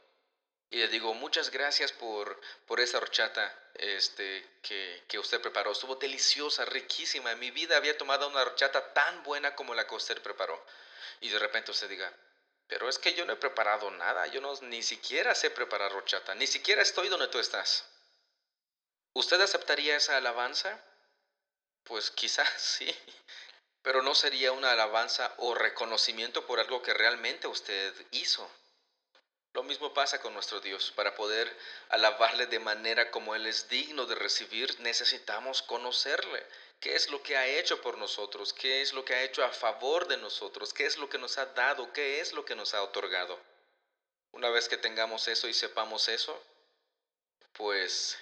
Y 0.70 0.78
le 0.78 0.88
digo, 0.88 1.14
muchas 1.14 1.52
gracias 1.52 1.92
por, 1.92 2.40
por 2.66 2.80
esa 2.80 2.98
horchata 2.98 3.54
este, 3.76 4.48
que, 4.62 5.04
que, 5.08 5.20
usted 5.20 5.42
preparó. 5.42 5.74
Estuvo 5.74 5.96
deliciosa, 5.96 6.64
riquísima. 6.64 7.34
En 7.34 7.40
mi 7.40 7.52
vida 7.52 7.76
había 7.76 7.98
tomado 7.98 8.30
una 8.30 8.42
horchata 8.42 8.94
tan 8.94 9.22
buena 9.24 9.54
como 9.54 9.76
la 9.76 9.86
que 9.86 9.96
usted 9.96 10.22
preparó. 10.22 10.66
Y 11.20 11.28
de 11.28 11.40
repente 11.40 11.72
usted 11.72 11.90
diga, 11.90 12.12
pero 12.72 12.88
es 12.88 12.98
que 12.98 13.14
yo 13.14 13.26
no 13.26 13.34
he 13.34 13.36
preparado 13.36 13.92
nada. 13.92 14.26
Yo 14.28 14.40
no, 14.40 14.54
ni 14.62 14.82
siquiera 14.82 15.36
sé 15.36 15.50
preparar 15.52 15.92
horchata. 15.92 16.34
Ni 16.36 16.48
siquiera 16.48 16.82
estoy 16.82 17.10
donde 17.10 17.28
tú 17.28 17.38
estás. 17.38 17.84
¿Usted 19.12 19.42
aceptaría 19.42 19.98
esa 19.98 20.16
alabanza? 20.16 20.82
Pues 21.84 22.12
quizás 22.12 22.50
sí, 22.58 22.90
pero 23.82 24.02
no 24.02 24.16
sería 24.16 24.54
una 24.54 24.72
alabanza 24.72 25.34
o 25.40 25.54
reconocimiento 25.54 26.48
por 26.48 26.62
algo 26.62 26.82
que 26.82 26.94
realmente 26.94 27.46
usted 27.46 27.94
hizo. 28.12 28.50
Lo 29.52 29.64
mismo 29.64 29.94
pasa 29.94 30.22
con 30.22 30.34
nuestro 30.34 30.62
Dios. 30.62 30.94
Para 30.96 31.14
poder 31.14 31.54
alabarle 31.90 32.48
de 32.48 32.60
manera 32.60 33.12
como 33.12 33.36
Él 33.36 33.48
es 33.48 33.68
digno 33.68 34.06
de 34.06 34.16
recibir, 34.16 34.80
necesitamos 34.80 35.62
conocerle. 35.62 36.48
¿Qué 36.82 36.96
es 36.96 37.12
lo 37.12 37.22
que 37.22 37.38
ha 37.38 37.48
hecho 37.48 37.80
por 37.80 38.00
nosotros? 38.00 38.54
¿Qué 38.54 38.82
es 38.82 38.92
lo 38.92 39.06
que 39.06 39.14
ha 39.14 39.24
hecho 39.24 39.44
a 39.44 39.50
favor 39.50 40.08
de 40.08 40.18
nosotros? 40.18 40.74
¿Qué 40.74 40.88
es 40.88 40.98
lo 40.98 41.08
que 41.08 41.20
nos 41.20 41.38
ha 41.38 41.46
dado? 41.46 41.94
¿Qué 41.94 42.20
es 42.20 42.34
lo 42.34 42.44
que 42.44 42.56
nos 42.56 42.74
ha 42.74 42.82
otorgado? 42.82 43.40
Una 44.32 44.50
vez 44.50 44.68
que 44.68 44.78
tengamos 44.78 45.28
eso 45.28 45.48
y 45.48 45.54
sepamos 45.54 46.10
eso, 46.10 46.36
pues 47.54 48.18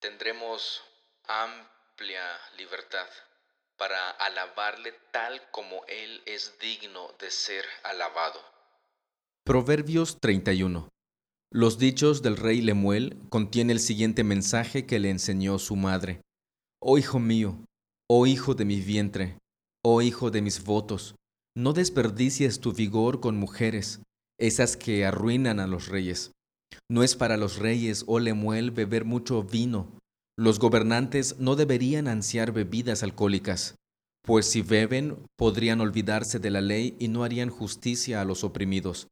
tendremos 0.00 0.82
amplia 1.28 2.40
libertad 2.56 3.06
para 3.76 4.10
alabarle 4.10 4.92
tal 5.12 5.40
como 5.52 5.84
Él 5.86 6.22
es 6.26 6.58
digno 6.58 7.14
de 7.20 7.30
ser 7.30 7.64
alabado. 7.84 8.42
Proverbios 9.44 10.18
31. 10.20 10.88
Los 11.52 11.78
dichos 11.78 12.22
del 12.22 12.36
rey 12.36 12.62
Lemuel 12.62 13.16
contiene 13.28 13.72
el 13.72 13.80
siguiente 13.80 14.24
mensaje 14.24 14.86
que 14.86 14.98
le 14.98 15.10
enseñó 15.10 15.60
su 15.60 15.76
madre. 15.76 16.20
Oh 16.82 16.96
hijo 16.96 17.18
mío, 17.18 17.58
oh 18.08 18.26
hijo 18.26 18.54
de 18.54 18.64
mi 18.64 18.80
vientre, 18.80 19.36
oh 19.84 20.00
hijo 20.00 20.30
de 20.30 20.40
mis 20.40 20.64
votos, 20.64 21.14
no 21.54 21.74
desperdicies 21.74 22.60
tu 22.60 22.72
vigor 22.72 23.20
con 23.20 23.36
mujeres, 23.36 24.00
esas 24.38 24.78
que 24.78 25.04
arruinan 25.04 25.60
a 25.60 25.66
los 25.66 25.88
reyes. 25.88 26.32
No 26.90 27.02
es 27.02 27.16
para 27.16 27.36
los 27.36 27.58
reyes, 27.58 28.04
oh 28.06 28.18
Lemuel, 28.18 28.70
beber 28.70 29.04
mucho 29.04 29.42
vino. 29.42 29.88
Los 30.38 30.58
gobernantes 30.58 31.38
no 31.38 31.54
deberían 31.54 32.08
ansiar 32.08 32.50
bebidas 32.52 33.02
alcohólicas, 33.02 33.74
pues 34.22 34.46
si 34.46 34.62
beben 34.62 35.18
podrían 35.36 35.82
olvidarse 35.82 36.38
de 36.38 36.48
la 36.48 36.62
ley 36.62 36.96
y 36.98 37.08
no 37.08 37.24
harían 37.24 37.50
justicia 37.50 38.22
a 38.22 38.24
los 38.24 38.42
oprimidos. 38.42 39.08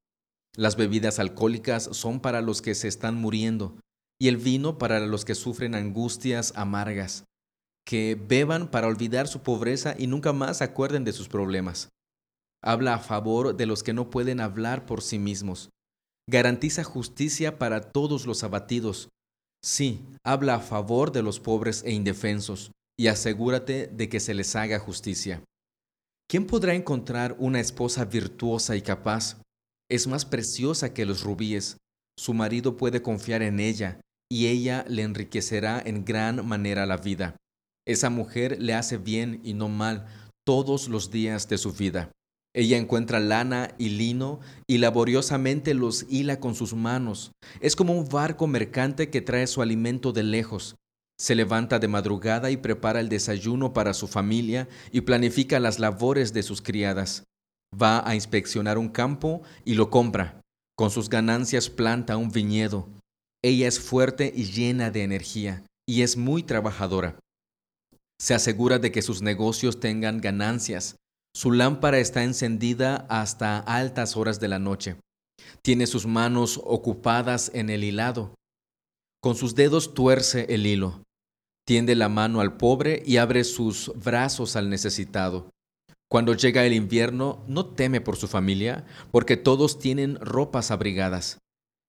Las 0.57 0.77
bebidas 0.77 1.19
alcohólicas 1.19 1.91
son 1.93 2.21
para 2.21 2.41
los 2.41 2.63
que 2.63 2.75
se 2.75 2.89
están 2.89 3.17
muriendo, 3.17 3.79
y 4.19 4.29
el 4.29 4.39
vino 4.39 4.79
para 4.79 5.01
los 5.01 5.27
que 5.27 5.35
sufren 5.35 5.75
angustias 5.75 6.55
amargas, 6.57 7.25
que 7.88 8.21
beban 8.21 8.71
para 8.71 8.87
olvidar 8.87 9.28
su 9.28 9.40
pobreza 9.40 9.95
y 9.99 10.09
nunca 10.09 10.35
más 10.35 10.61
acuerden 10.61 11.04
de 11.04 11.14
sus 11.14 11.26
problemas. 11.26 11.88
Habla 12.62 12.92
a 12.92 12.99
favor 12.99 13.57
de 13.57 13.64
los 13.64 13.83
que 13.83 13.95
no 13.95 14.11
pueden 14.11 14.40
hablar 14.40 14.85
por 14.85 15.00
sí 15.00 15.18
mismos, 15.18 15.71
garantiza 16.28 16.85
justicia 16.85 17.59
para 17.59 17.80
todos 17.80 18.26
los 18.26 18.45
abatidos. 18.45 19.09
Sí, 19.64 20.04
habla 20.23 20.57
a 20.57 20.61
favor 20.61 21.12
de 21.12 21.23
los 21.23 21.40
pobres 21.40 21.83
e 21.83 21.92
indefensos, 21.92 22.73
y 23.00 23.07
asegúrate 23.07 23.87
de 23.87 24.11
que 24.11 24.21
se 24.21 24.35
les 24.35 24.54
haga 24.54 24.78
justicia. 24.78 25.42
¿Quién 26.28 26.47
podrá 26.47 26.75
encontrar 26.75 27.37
una 27.38 27.59
esposa 27.59 28.04
virtuosa 28.04 28.76
y 28.76 28.83
capaz? 28.83 29.40
Es 29.90 30.07
más 30.07 30.26
preciosa 30.26 30.92
que 30.92 31.07
los 31.07 31.23
rubíes. 31.23 31.78
Su 32.18 32.35
marido 32.35 32.76
puede 32.76 33.00
confiar 33.00 33.40
en 33.40 33.61
ella, 33.61 33.99
y 34.30 34.49
ella 34.49 34.85
le 34.88 35.04
enriquecerá 35.04 35.80
en 35.83 36.04
gran 36.04 36.47
manera 36.47 36.85
la 36.85 36.99
vida. 36.99 37.35
Esa 37.88 38.11
mujer 38.11 38.61
le 38.61 38.75
hace 38.75 38.99
bien 38.99 39.40
y 39.42 39.54
no 39.54 39.71
mal 39.71 40.04
todos 40.47 40.88
los 40.88 41.11
días 41.11 41.49
de 41.49 41.57
su 41.57 41.73
vida. 41.73 42.12
Ella 42.54 42.76
encuentra 42.76 43.18
lana 43.18 43.75
y 43.78 43.88
lino 43.88 44.40
y 44.66 44.76
laboriosamente 44.76 45.73
los 45.73 46.04
hila 46.11 46.38
con 46.38 46.54
sus 46.54 46.75
manos. 46.75 47.33
Es 47.61 47.76
como 47.76 47.95
un 47.95 48.07
barco 48.07 48.47
mercante 48.47 49.09
que 49.09 49.23
trae 49.23 49.47
su 49.47 49.62
alimento 49.62 50.12
de 50.12 50.23
lejos. 50.23 50.76
Se 51.18 51.35
levanta 51.35 51.78
de 51.78 51.88
madrugada 51.88 52.50
y 52.50 52.59
prepara 52.59 53.00
el 53.00 53.09
desayuno 53.09 53.73
para 53.73 53.95
su 53.95 54.07
familia 54.07 54.68
y 54.92 55.00
planifica 55.00 55.59
las 55.59 55.78
labores 55.78 56.35
de 56.35 56.42
sus 56.42 56.61
criadas. 56.61 57.25
Va 57.73 58.07
a 58.07 58.14
inspeccionar 58.14 58.76
un 58.76 58.90
campo 58.90 59.42
y 59.64 59.75
lo 59.75 59.88
compra. 59.88 60.42
Con 60.76 60.90
sus 60.90 61.09
ganancias 61.09 61.71
planta 61.71 62.18
un 62.18 62.30
viñedo. 62.30 62.87
Ella 63.42 63.66
es 63.66 63.80
fuerte 63.80 64.30
y 64.35 64.45
llena 64.45 64.90
de 64.90 65.04
energía 65.04 65.64
y 65.88 66.02
es 66.02 66.18
muy 66.18 66.42
trabajadora. 66.42 67.18
Se 68.21 68.35
asegura 68.35 68.79
de 68.79 68.93
que 68.93 69.03
sus 69.03 69.23
negocios 69.23 69.81
tengan 69.81 70.21
ganancias 70.21 70.97
su 71.39 71.53
lámpara 71.53 72.01
está 72.01 72.25
encendida 72.25 73.07
hasta 73.09 73.61
altas 73.61 74.17
horas 74.17 74.41
de 74.41 74.49
la 74.49 74.59
noche. 74.59 74.97
Tiene 75.63 75.87
sus 75.87 76.05
manos 76.05 76.61
ocupadas 76.65 77.53
en 77.55 77.71
el 77.71 77.85
hilado. 77.85 78.35
Con 79.23 79.37
sus 79.37 79.55
dedos 79.55 79.95
tuerce 79.95 80.47
el 80.49 80.67
hilo. 80.67 81.05
Tiende 81.65 81.95
la 81.95 82.09
mano 82.09 82.41
al 82.41 82.57
pobre 82.57 83.05
y 83.07 83.19
abre 83.19 83.45
sus 83.45 83.93
brazos 83.95 84.57
al 84.57 84.69
necesitado. 84.69 85.51
Cuando 86.11 86.35
llega 86.35 86.65
el 86.65 86.73
invierno, 86.73 87.45
no 87.47 87.67
teme 87.67 88.01
por 88.01 88.17
su 88.17 88.27
familia, 88.27 88.85
porque 89.13 89.37
todos 89.37 89.79
tienen 89.79 90.17
ropas 90.17 90.73
abrigadas. 90.73 91.39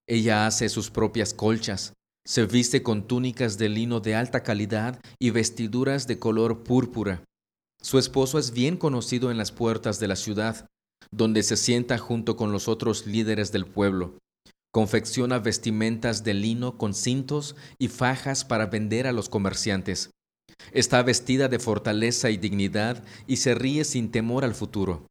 Ella 0.07 0.45
hace 0.45 0.69
sus 0.69 0.91
propias 0.91 1.33
colchas, 1.33 1.93
se 2.29 2.45
viste 2.45 2.83
con 2.83 3.07
túnicas 3.07 3.57
de 3.57 3.69
lino 3.69 4.01
de 4.01 4.13
alta 4.13 4.43
calidad 4.43 5.01
y 5.17 5.31
vestiduras 5.31 6.05
de 6.05 6.19
color 6.19 6.61
púrpura. 6.61 7.23
Su 7.81 7.97
esposo 7.97 8.37
es 8.37 8.51
bien 8.51 8.77
conocido 8.77 9.31
en 9.31 9.37
las 9.39 9.51
puertas 9.51 9.99
de 9.99 10.07
la 10.07 10.15
ciudad, 10.15 10.67
donde 11.09 11.41
se 11.41 11.57
sienta 11.57 11.97
junto 11.97 12.35
con 12.35 12.51
los 12.51 12.67
otros 12.67 13.07
líderes 13.07 13.51
del 13.51 13.65
pueblo. 13.65 14.19
Confecciona 14.71 15.39
vestimentas 15.39 16.23
de 16.23 16.35
lino 16.35 16.77
con 16.77 16.93
cintos 16.93 17.55
y 17.79 17.87
fajas 17.87 18.45
para 18.45 18.67
vender 18.67 19.07
a 19.07 19.11
los 19.11 19.27
comerciantes. 19.27 20.11
Está 20.71 21.01
vestida 21.01 21.47
de 21.47 21.57
fortaleza 21.57 22.29
y 22.29 22.37
dignidad 22.37 23.03
y 23.25 23.37
se 23.37 23.55
ríe 23.55 23.83
sin 23.83 24.11
temor 24.11 24.45
al 24.45 24.53
futuro. 24.53 25.07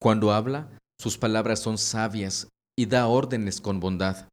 Cuando 0.00 0.32
habla, 0.32 0.70
sus 1.00 1.18
palabras 1.18 1.58
son 1.58 1.78
sabias 1.78 2.46
y 2.78 2.86
da 2.86 3.08
órdenes 3.08 3.60
con 3.60 3.80
bondad. 3.80 4.28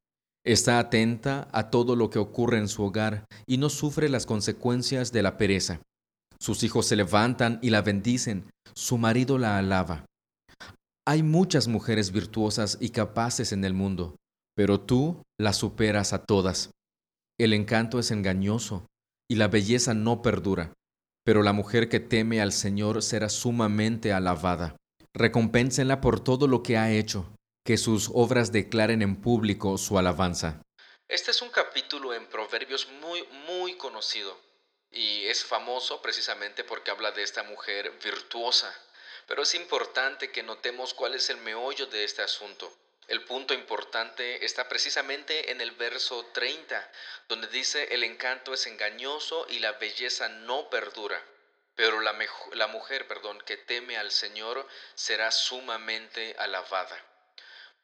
Está 0.45 0.79
atenta 0.79 1.47
a 1.51 1.69
todo 1.69 1.95
lo 1.95 2.09
que 2.09 2.19
ocurre 2.19 2.57
en 2.57 2.67
su 2.67 2.83
hogar 2.83 3.25
y 3.45 3.57
no 3.57 3.69
sufre 3.69 4.09
las 4.09 4.25
consecuencias 4.25 5.11
de 5.11 5.21
la 5.21 5.37
pereza. 5.37 5.81
Sus 6.39 6.63
hijos 6.63 6.85
se 6.85 6.95
levantan 6.95 7.59
y 7.61 7.69
la 7.69 7.81
bendicen, 7.81 8.49
su 8.73 8.97
marido 8.97 9.37
la 9.37 9.57
alaba. 9.57 10.05
Hay 11.05 11.23
muchas 11.23 11.67
mujeres 11.67 12.11
virtuosas 12.11 12.77
y 12.79 12.89
capaces 12.89 13.51
en 13.51 13.63
el 13.63 13.73
mundo, 13.73 14.15
pero 14.55 14.79
tú 14.79 15.23
las 15.39 15.57
superas 15.57 16.13
a 16.13 16.23
todas. 16.23 16.71
El 17.39 17.53
encanto 17.53 17.99
es 17.99 18.11
engañoso 18.11 18.85
y 19.29 19.35
la 19.35 19.47
belleza 19.47 19.93
no 19.93 20.21
perdura, 20.21 20.73
pero 21.25 21.43
la 21.43 21.53
mujer 21.53 21.89
que 21.89 21.99
teme 21.99 22.41
al 22.41 22.51
Señor 22.51 23.03
será 23.03 23.29
sumamente 23.29 24.13
alabada. 24.13 24.75
Recompénsenla 25.13 26.01
por 26.01 26.19
todo 26.19 26.47
lo 26.47 26.63
que 26.63 26.77
ha 26.77 26.91
hecho, 26.91 27.25
que 27.67 27.77
sus 27.77 28.09
obras 28.13 28.53
declaren 28.53 29.01
en 29.01 29.21
público 29.21 29.77
su 29.77 29.97
alabanza. 29.97 30.61
Este 31.09 31.31
es 31.31 31.41
un 31.41 31.49
capítulo 31.49 32.13
en 32.13 32.25
Proverbios 32.27 32.87
muy, 33.01 33.27
muy 33.45 33.75
conocido 33.75 34.39
y 34.89 35.25
es 35.25 35.43
famoso 35.43 36.01
precisamente 36.01 36.63
porque 36.63 36.91
habla 36.91 37.11
de 37.11 37.23
esta 37.23 37.43
mujer 37.43 37.91
virtuosa. 38.01 38.73
Pero 39.27 39.43
es 39.43 39.53
importante 39.53 40.31
que 40.31 40.43
notemos 40.43 40.93
cuál 40.93 41.13
es 41.13 41.29
el 41.29 41.39
meollo 41.39 41.87
de 41.87 42.05
este 42.05 42.21
asunto. 42.21 42.73
El 43.09 43.25
punto 43.25 43.53
importante 43.53 44.45
está 44.45 44.69
precisamente 44.69 45.51
en 45.51 45.59
el 45.59 45.71
verso 45.71 46.25
30, 46.33 46.89
donde 47.27 47.47
dice, 47.47 47.93
el 47.93 48.05
encanto 48.05 48.53
es 48.53 48.65
engañoso 48.65 49.45
y 49.49 49.59
la 49.59 49.73
belleza 49.73 50.29
no 50.29 50.69
perdura, 50.69 51.21
pero 51.75 51.99
la, 51.99 52.17
la 52.53 52.67
mujer 52.67 53.09
perdón, 53.09 53.43
que 53.45 53.57
teme 53.57 53.97
al 53.97 54.11
Señor 54.11 54.65
será 54.95 55.31
sumamente 55.31 56.33
alabada. 56.39 56.97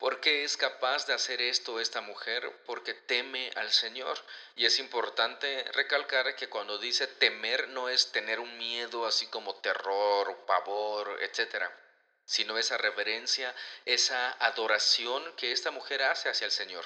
¿Por 0.03 0.19
qué 0.19 0.43
es 0.43 0.57
capaz 0.57 1.07
de 1.07 1.13
hacer 1.13 1.41
esto 1.41 1.79
esta 1.79 2.01
mujer? 2.01 2.51
Porque 2.65 2.93
teme 2.93 3.49
al 3.55 3.71
Señor. 3.71 4.19
Y 4.57 4.65
es 4.65 4.79
importante 4.79 5.63
recalcar 5.71 6.35
que 6.35 6.49
cuando 6.49 6.77
dice 6.77 7.07
temer 7.07 7.69
no 7.69 7.87
es 7.87 8.11
tener 8.11 8.41
un 8.41 8.57
miedo 8.57 9.05
así 9.05 9.27
como 9.27 9.55
terror, 9.61 10.43
pavor, 10.45 11.17
etc. 11.21 11.71
Sino 12.25 12.57
esa 12.57 12.77
reverencia, 12.77 13.55
esa 13.85 14.33
adoración 14.45 15.23
que 15.37 15.53
esta 15.53 15.71
mujer 15.71 16.03
hace 16.03 16.27
hacia 16.27 16.43
el 16.43 16.51
Señor. 16.51 16.83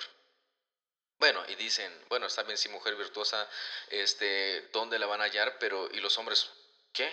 Bueno, 1.18 1.44
y 1.48 1.56
dicen, 1.56 1.92
bueno, 2.10 2.28
está 2.28 2.44
bien 2.44 2.60
si 2.60 2.70
mujer 2.70 2.96
virtuosa, 2.98 3.50
este, 3.90 4.70
¿dónde 4.74 5.00
la 5.00 5.08
van 5.08 5.22
a 5.22 5.24
hallar? 5.24 5.58
Pero, 5.58 5.90
¿y 5.92 6.02
los 6.02 6.16
hombres 6.20 6.52
qué? 6.94 7.12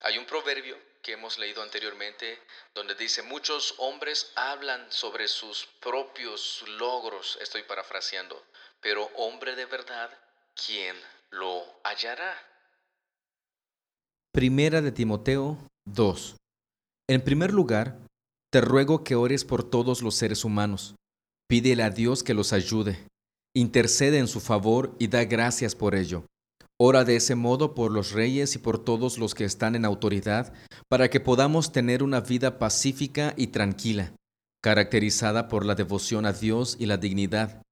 Hay 0.00 0.18
un 0.18 0.26
proverbio 0.26 0.76
que 1.02 1.12
hemos 1.12 1.38
leído 1.38 1.62
anteriormente 1.62 2.38
donde 2.74 2.94
dice, 2.94 3.22
muchos 3.22 3.74
hombres 3.78 4.32
hablan 4.34 4.90
sobre 4.90 5.28
sus 5.28 5.66
propios 5.80 6.64
logros, 6.78 7.38
estoy 7.40 7.62
parafraseando, 7.62 8.40
pero 8.80 9.04
hombre 9.16 9.54
de 9.54 9.66
verdad, 9.66 10.10
¿quién 10.66 10.96
lo 11.30 11.64
hallará? 11.84 12.36
Primera 14.32 14.82
de 14.82 14.92
Timoteo 14.92 15.58
2. 15.86 16.36
En 17.08 17.22
primer 17.22 17.52
lugar, 17.52 17.96
te 18.52 18.60
ruego 18.60 19.04
que 19.04 19.14
ores 19.14 19.44
por 19.44 19.68
todos 19.68 20.02
los 20.02 20.14
seres 20.14 20.44
humanos. 20.44 20.94
Pídele 21.48 21.82
a 21.82 21.90
Dios 21.90 22.22
que 22.22 22.34
los 22.34 22.52
ayude. 22.52 23.06
Intercede 23.54 24.18
en 24.18 24.28
su 24.28 24.40
favor 24.40 24.94
y 24.98 25.06
da 25.06 25.24
gracias 25.24 25.74
por 25.74 25.94
ello. 25.94 26.24
Ora 26.78 27.04
de 27.04 27.16
ese 27.16 27.36
modo 27.36 27.74
por 27.74 27.90
los 27.90 28.12
reyes 28.12 28.54
y 28.54 28.58
por 28.58 28.84
todos 28.84 29.16
los 29.16 29.34
que 29.34 29.44
están 29.44 29.76
en 29.76 29.86
autoridad, 29.86 30.52
para 30.90 31.08
que 31.08 31.20
podamos 31.20 31.72
tener 31.72 32.02
una 32.02 32.20
vida 32.20 32.58
pacífica 32.58 33.32
y 33.34 33.46
tranquila, 33.46 34.12
caracterizada 34.62 35.48
por 35.48 35.64
la 35.64 35.74
devoción 35.74 36.26
a 36.26 36.34
Dios 36.34 36.76
y 36.78 36.84
la 36.84 36.98
dignidad. 36.98 37.62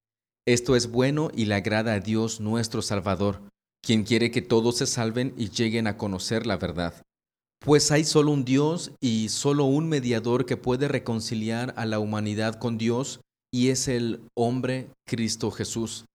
Esto 0.47 0.75
es 0.75 0.89
bueno 0.89 1.29
y 1.35 1.45
le 1.45 1.53
agrada 1.53 1.93
a 1.93 1.99
Dios 1.99 2.39
nuestro 2.39 2.81
Salvador, 2.81 3.43
quien 3.83 4.05
quiere 4.05 4.31
que 4.31 4.41
todos 4.41 4.77
se 4.77 4.87
salven 4.87 5.35
y 5.37 5.51
lleguen 5.51 5.85
a 5.85 5.97
conocer 5.97 6.47
la 6.47 6.57
verdad. 6.57 6.95
Pues 7.59 7.91
hay 7.91 8.05
solo 8.05 8.31
un 8.31 8.43
Dios 8.43 8.91
y 9.01 9.29
solo 9.29 9.65
un 9.65 9.87
mediador 9.87 10.47
que 10.47 10.57
puede 10.57 10.87
reconciliar 10.87 11.75
a 11.77 11.85
la 11.85 11.99
humanidad 11.99 12.55
con 12.55 12.79
Dios, 12.79 13.21
y 13.53 13.69
es 13.69 13.87
el 13.87 14.21
hombre 14.35 14.89
Cristo 15.07 15.51
Jesús 15.51 16.05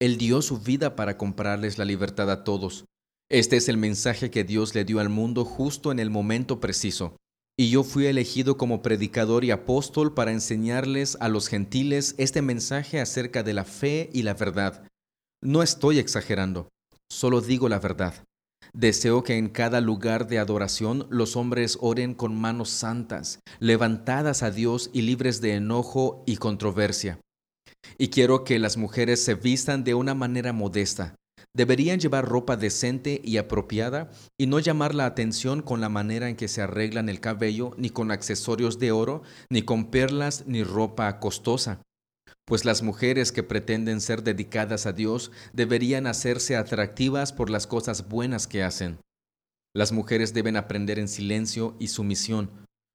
él 0.00 0.16
dio 0.16 0.42
su 0.42 0.58
vida 0.58 0.94
para 0.94 1.16
comprarles 1.16 1.78
la 1.78 1.84
libertad 1.84 2.30
a 2.30 2.44
todos. 2.44 2.84
Este 3.30 3.56
es 3.56 3.68
el 3.68 3.76
mensaje 3.76 4.30
que 4.30 4.44
Dios 4.44 4.74
le 4.74 4.84
dio 4.84 5.00
al 5.00 5.08
mundo 5.08 5.44
justo 5.44 5.90
en 5.90 5.98
el 5.98 6.10
momento 6.10 6.60
preciso. 6.60 7.16
Y 7.58 7.70
yo 7.70 7.82
fui 7.82 8.06
elegido 8.06 8.56
como 8.56 8.82
predicador 8.82 9.44
y 9.44 9.50
apóstol 9.50 10.14
para 10.14 10.30
enseñarles 10.30 11.16
a 11.20 11.28
los 11.28 11.48
gentiles 11.48 12.14
este 12.16 12.40
mensaje 12.40 13.00
acerca 13.00 13.42
de 13.42 13.52
la 13.52 13.64
fe 13.64 14.08
y 14.12 14.22
la 14.22 14.34
verdad. 14.34 14.86
No 15.42 15.62
estoy 15.64 15.98
exagerando, 15.98 16.68
solo 17.10 17.40
digo 17.40 17.68
la 17.68 17.80
verdad. 17.80 18.14
Deseo 18.72 19.24
que 19.24 19.36
en 19.36 19.48
cada 19.48 19.80
lugar 19.80 20.28
de 20.28 20.38
adoración 20.38 21.08
los 21.10 21.34
hombres 21.34 21.78
oren 21.80 22.14
con 22.14 22.38
manos 22.38 22.70
santas, 22.70 23.40
levantadas 23.58 24.44
a 24.44 24.52
Dios 24.52 24.90
y 24.92 25.02
libres 25.02 25.40
de 25.40 25.54
enojo 25.54 26.22
y 26.26 26.36
controversia. 26.36 27.18
Y 27.96 28.08
quiero 28.08 28.44
que 28.44 28.58
las 28.58 28.76
mujeres 28.76 29.24
se 29.24 29.34
vistan 29.34 29.84
de 29.84 29.94
una 29.94 30.14
manera 30.14 30.52
modesta. 30.52 31.14
Deberían 31.54 31.98
llevar 31.98 32.26
ropa 32.26 32.56
decente 32.56 33.20
y 33.24 33.36
apropiada 33.38 34.10
y 34.38 34.46
no 34.46 34.58
llamar 34.58 34.94
la 34.94 35.06
atención 35.06 35.62
con 35.62 35.80
la 35.80 35.88
manera 35.88 36.28
en 36.28 36.36
que 36.36 36.48
se 36.48 36.62
arreglan 36.62 37.08
el 37.08 37.20
cabello, 37.20 37.72
ni 37.78 37.90
con 37.90 38.10
accesorios 38.10 38.78
de 38.78 38.92
oro, 38.92 39.22
ni 39.50 39.62
con 39.62 39.90
perlas, 39.90 40.44
ni 40.46 40.62
ropa 40.62 41.18
costosa. 41.18 41.82
Pues 42.44 42.64
las 42.64 42.82
mujeres 42.82 43.32
que 43.32 43.42
pretenden 43.42 44.00
ser 44.00 44.22
dedicadas 44.22 44.86
a 44.86 44.92
Dios 44.92 45.32
deberían 45.52 46.06
hacerse 46.06 46.56
atractivas 46.56 47.32
por 47.32 47.50
las 47.50 47.66
cosas 47.66 48.08
buenas 48.08 48.46
que 48.46 48.62
hacen. 48.62 48.98
Las 49.74 49.92
mujeres 49.92 50.32
deben 50.32 50.56
aprender 50.56 50.98
en 50.98 51.08
silencio 51.08 51.76
y 51.78 51.88
sumisión, 51.88 52.50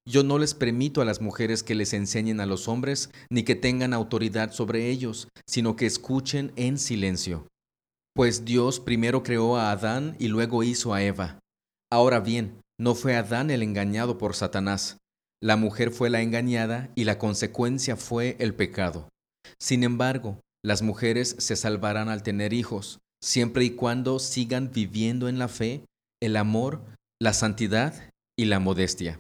yo 0.06 0.24
no 0.24 0.38
les 0.38 0.54
permito 0.54 1.02
a 1.02 1.06
las 1.06 1.22
mujeres 1.22 1.64
que 1.64 1.76
les 1.76 1.94
enseñen 1.94 2.40
a 2.40 2.46
los 2.46 2.68
hombres, 2.68 3.10
ni 3.30 3.44
que 3.44 3.56
tengan 3.56 3.94
autoridad 3.94 4.52
sobre 4.52 4.90
ellos, 4.90 5.30
sino 5.48 5.76
que 5.76 5.86
escuchen 5.86 6.52
en 6.56 6.78
silencio. 6.78 7.48
Pues 8.14 8.46
Dios 8.46 8.80
primero 8.80 9.24
creó 9.24 9.58
a 9.58 9.72
Adán 9.72 10.16
y 10.20 10.28
luego 10.28 10.64
hizo 10.64 10.94
a 10.94 11.02
Eva. 11.02 11.40
Ahora 11.92 12.20
bien, 12.20 12.62
no 12.80 12.96
fue 12.96 13.16
Adán 13.16 13.50
el 13.50 13.64
engañado 13.64 14.18
por 14.18 14.36
Satanás. 14.36 14.98
La 15.42 15.56
mujer 15.56 15.92
fue 15.92 16.10
la 16.10 16.22
engañada 16.22 16.90
y 16.96 17.06
la 17.06 17.18
consecuencia 17.18 17.96
fue 17.96 18.36
el 18.40 18.54
pecado. 18.54 19.10
Sin 19.60 19.84
embargo, 19.84 20.40
las 20.64 20.82
mujeres 20.82 21.36
se 21.40 21.56
salvarán 21.56 22.10
al 22.10 22.24
tener 22.24 22.54
hijos, 22.54 23.00
siempre 23.22 23.66
y 23.66 23.72
cuando 23.72 24.20
sigan 24.20 24.72
viviendo 24.72 25.28
en 25.28 25.40
la 25.40 25.48
fe, 25.48 25.86
el 26.22 26.36
amor, 26.36 26.82
la 27.22 27.34
santidad 27.34 28.10
y 28.38 28.46
la 28.46 28.60
modestia. 28.60 29.20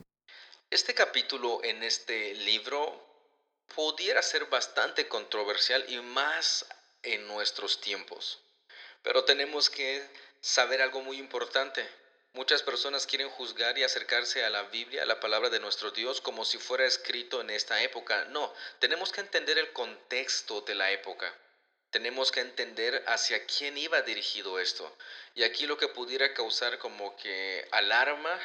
Este 0.73 0.95
capítulo 0.95 1.59
en 1.63 1.83
este 1.83 2.33
libro 2.33 2.99
pudiera 3.75 4.23
ser 4.23 4.45
bastante 4.45 5.07
controversial 5.07 5.86
y 5.88 5.99
más 5.99 6.65
en 7.03 7.27
nuestros 7.27 7.79
tiempos. 7.79 8.41
Pero 9.03 9.23
tenemos 9.23 9.69
que 9.69 10.03
saber 10.41 10.81
algo 10.81 11.03
muy 11.03 11.17
importante. 11.19 11.88
Muchas 12.33 12.63
personas 12.63 13.05
quieren 13.05 13.29
juzgar 13.29 13.77
y 13.77 13.83
acercarse 13.83 14.43
a 14.43 14.49
la 14.49 14.63
Biblia, 14.63 15.03
a 15.03 15.05
la 15.05 15.19
palabra 15.19 15.51
de 15.51 15.59
nuestro 15.59 15.91
Dios, 15.91 16.21
como 16.21 16.43
si 16.43 16.57
fuera 16.57 16.88
escrito 16.88 17.41
en 17.41 17.51
esta 17.51 17.83
época. 17.83 18.25
No, 18.31 18.51
tenemos 18.79 19.12
que 19.12 19.21
entender 19.21 19.59
el 19.59 19.71
contexto 19.73 20.62
de 20.62 20.73
la 20.73 20.89
época. 20.89 21.31
Tenemos 21.91 22.31
que 22.31 22.39
entender 22.39 23.03
hacia 23.05 23.45
quién 23.45 23.77
iba 23.77 24.01
dirigido 24.01 24.59
esto. 24.59 24.91
Y 25.36 25.43
aquí 25.43 25.67
lo 25.67 25.77
que 25.77 25.89
pudiera 25.89 26.33
causar 26.33 26.79
como 26.79 27.15
que 27.17 27.67
alarma 27.69 28.41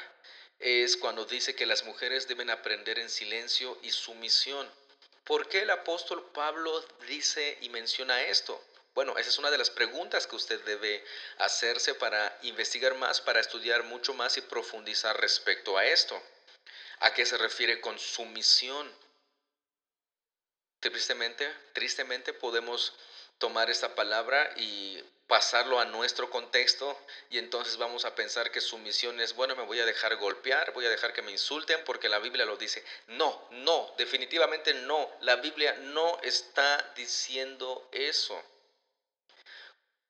es 0.58 0.96
cuando 0.96 1.24
dice 1.24 1.54
que 1.54 1.66
las 1.66 1.84
mujeres 1.84 2.26
deben 2.26 2.50
aprender 2.50 2.98
en 2.98 3.08
silencio 3.08 3.78
y 3.82 3.90
sumisión. 3.90 4.68
¿Por 5.24 5.48
qué 5.48 5.60
el 5.62 5.70
apóstol 5.70 6.30
Pablo 6.32 6.84
dice 7.06 7.58
y 7.60 7.68
menciona 7.68 8.22
esto? 8.22 8.62
Bueno, 8.94 9.16
esa 9.16 9.28
es 9.28 9.38
una 9.38 9.50
de 9.50 9.58
las 9.58 9.70
preguntas 9.70 10.26
que 10.26 10.36
usted 10.36 10.60
debe 10.64 11.04
hacerse 11.38 11.94
para 11.94 12.36
investigar 12.42 12.94
más, 12.96 13.20
para 13.20 13.38
estudiar 13.38 13.84
mucho 13.84 14.14
más 14.14 14.36
y 14.38 14.40
profundizar 14.40 15.20
respecto 15.20 15.78
a 15.78 15.86
esto. 15.86 16.20
¿A 17.00 17.14
qué 17.14 17.24
se 17.24 17.36
refiere 17.36 17.80
con 17.80 17.96
sumisión? 17.98 18.92
Tristemente, 20.80 21.48
tristemente 21.74 22.32
podemos 22.32 22.94
tomar 23.38 23.70
esta 23.70 23.94
palabra 23.94 24.52
y 24.56 25.00
pasarlo 25.28 25.78
a 25.78 25.84
nuestro 25.84 26.30
contexto 26.30 26.98
y 27.28 27.38
entonces 27.38 27.76
vamos 27.76 28.06
a 28.06 28.14
pensar 28.14 28.50
que 28.50 28.62
su 28.62 28.78
misión 28.78 29.20
es, 29.20 29.34
bueno, 29.34 29.54
me 29.54 29.64
voy 29.64 29.78
a 29.78 29.86
dejar 29.86 30.16
golpear, 30.16 30.72
voy 30.72 30.86
a 30.86 30.90
dejar 30.90 31.12
que 31.12 31.22
me 31.22 31.30
insulten 31.30 31.84
porque 31.84 32.08
la 32.08 32.18
Biblia 32.18 32.46
lo 32.46 32.56
dice. 32.56 32.82
No, 33.08 33.46
no, 33.50 33.94
definitivamente 33.98 34.72
no. 34.72 35.08
La 35.20 35.36
Biblia 35.36 35.74
no 35.74 36.18
está 36.22 36.92
diciendo 36.96 37.88
eso. 37.92 38.42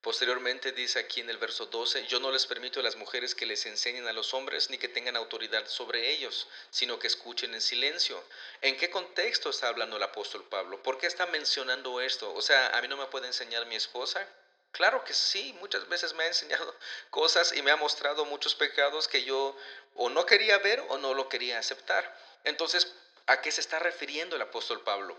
Posteriormente 0.00 0.70
dice 0.70 1.00
aquí 1.00 1.20
en 1.20 1.28
el 1.28 1.38
verso 1.38 1.66
12, 1.66 2.06
yo 2.06 2.20
no 2.20 2.30
les 2.30 2.46
permito 2.46 2.78
a 2.78 2.84
las 2.84 2.94
mujeres 2.94 3.34
que 3.34 3.44
les 3.44 3.66
enseñen 3.66 4.06
a 4.06 4.12
los 4.12 4.32
hombres 4.32 4.70
ni 4.70 4.78
que 4.78 4.88
tengan 4.88 5.16
autoridad 5.16 5.66
sobre 5.66 6.12
ellos, 6.12 6.46
sino 6.70 7.00
que 7.00 7.08
escuchen 7.08 7.52
en 7.52 7.60
silencio. 7.60 8.22
¿En 8.62 8.76
qué 8.76 8.88
contexto 8.88 9.50
está 9.50 9.66
hablando 9.66 9.96
el 9.96 10.02
apóstol 10.04 10.44
Pablo? 10.48 10.80
¿Por 10.80 10.98
qué 10.98 11.08
está 11.08 11.26
mencionando 11.26 12.00
esto? 12.00 12.32
O 12.32 12.40
sea, 12.40 12.68
¿a 12.68 12.80
mí 12.80 12.86
no 12.86 12.96
me 12.96 13.06
puede 13.06 13.26
enseñar 13.26 13.66
mi 13.66 13.74
esposa? 13.74 14.24
Claro 14.72 15.02
que 15.04 15.14
sí, 15.14 15.56
muchas 15.60 15.88
veces 15.88 16.14
me 16.14 16.24
ha 16.24 16.28
enseñado 16.28 16.74
cosas 17.10 17.52
y 17.52 17.62
me 17.62 17.70
ha 17.70 17.76
mostrado 17.76 18.24
muchos 18.24 18.54
pecados 18.54 19.08
que 19.08 19.24
yo 19.24 19.56
o 19.94 20.08
no 20.08 20.26
quería 20.26 20.58
ver 20.58 20.84
o 20.88 20.98
no 20.98 21.14
lo 21.14 21.28
quería 21.28 21.58
aceptar. 21.58 22.16
Entonces, 22.44 22.94
¿a 23.26 23.40
qué 23.40 23.50
se 23.50 23.60
está 23.60 23.78
refiriendo 23.78 24.36
el 24.36 24.42
apóstol 24.42 24.82
Pablo? 24.82 25.16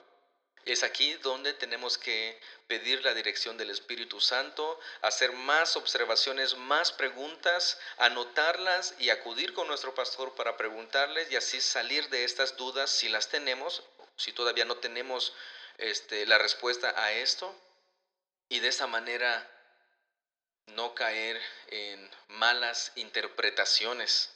Es 0.65 0.83
aquí 0.83 1.13
donde 1.15 1.53
tenemos 1.53 1.97
que 1.97 2.39
pedir 2.67 3.03
la 3.03 3.13
dirección 3.13 3.57
del 3.57 3.71
Espíritu 3.71 4.21
Santo, 4.21 4.79
hacer 5.01 5.31
más 5.31 5.75
observaciones, 5.75 6.55
más 6.57 6.91
preguntas, 6.91 7.79
anotarlas 7.97 8.93
y 8.99 9.09
acudir 9.09 9.53
con 9.53 9.67
nuestro 9.67 9.95
pastor 9.95 10.35
para 10.35 10.57
preguntarles 10.57 11.31
y 11.31 11.37
así 11.37 11.59
salir 11.59 12.07
de 12.09 12.23
estas 12.23 12.55
dudas 12.57 12.91
si 12.91 13.09
las 13.09 13.29
tenemos, 13.29 13.83
si 14.15 14.31
todavía 14.31 14.65
no 14.65 14.77
tenemos 14.77 15.33
este, 15.77 16.25
la 16.27 16.37
respuesta 16.37 16.93
a 16.95 17.13
esto, 17.13 17.55
y 18.49 18.59
de 18.59 18.67
esa 18.67 18.87
manera 18.87 19.47
no 20.67 20.93
caer 20.93 21.39
en 21.67 22.11
malas 22.27 22.91
interpretaciones 22.95 24.35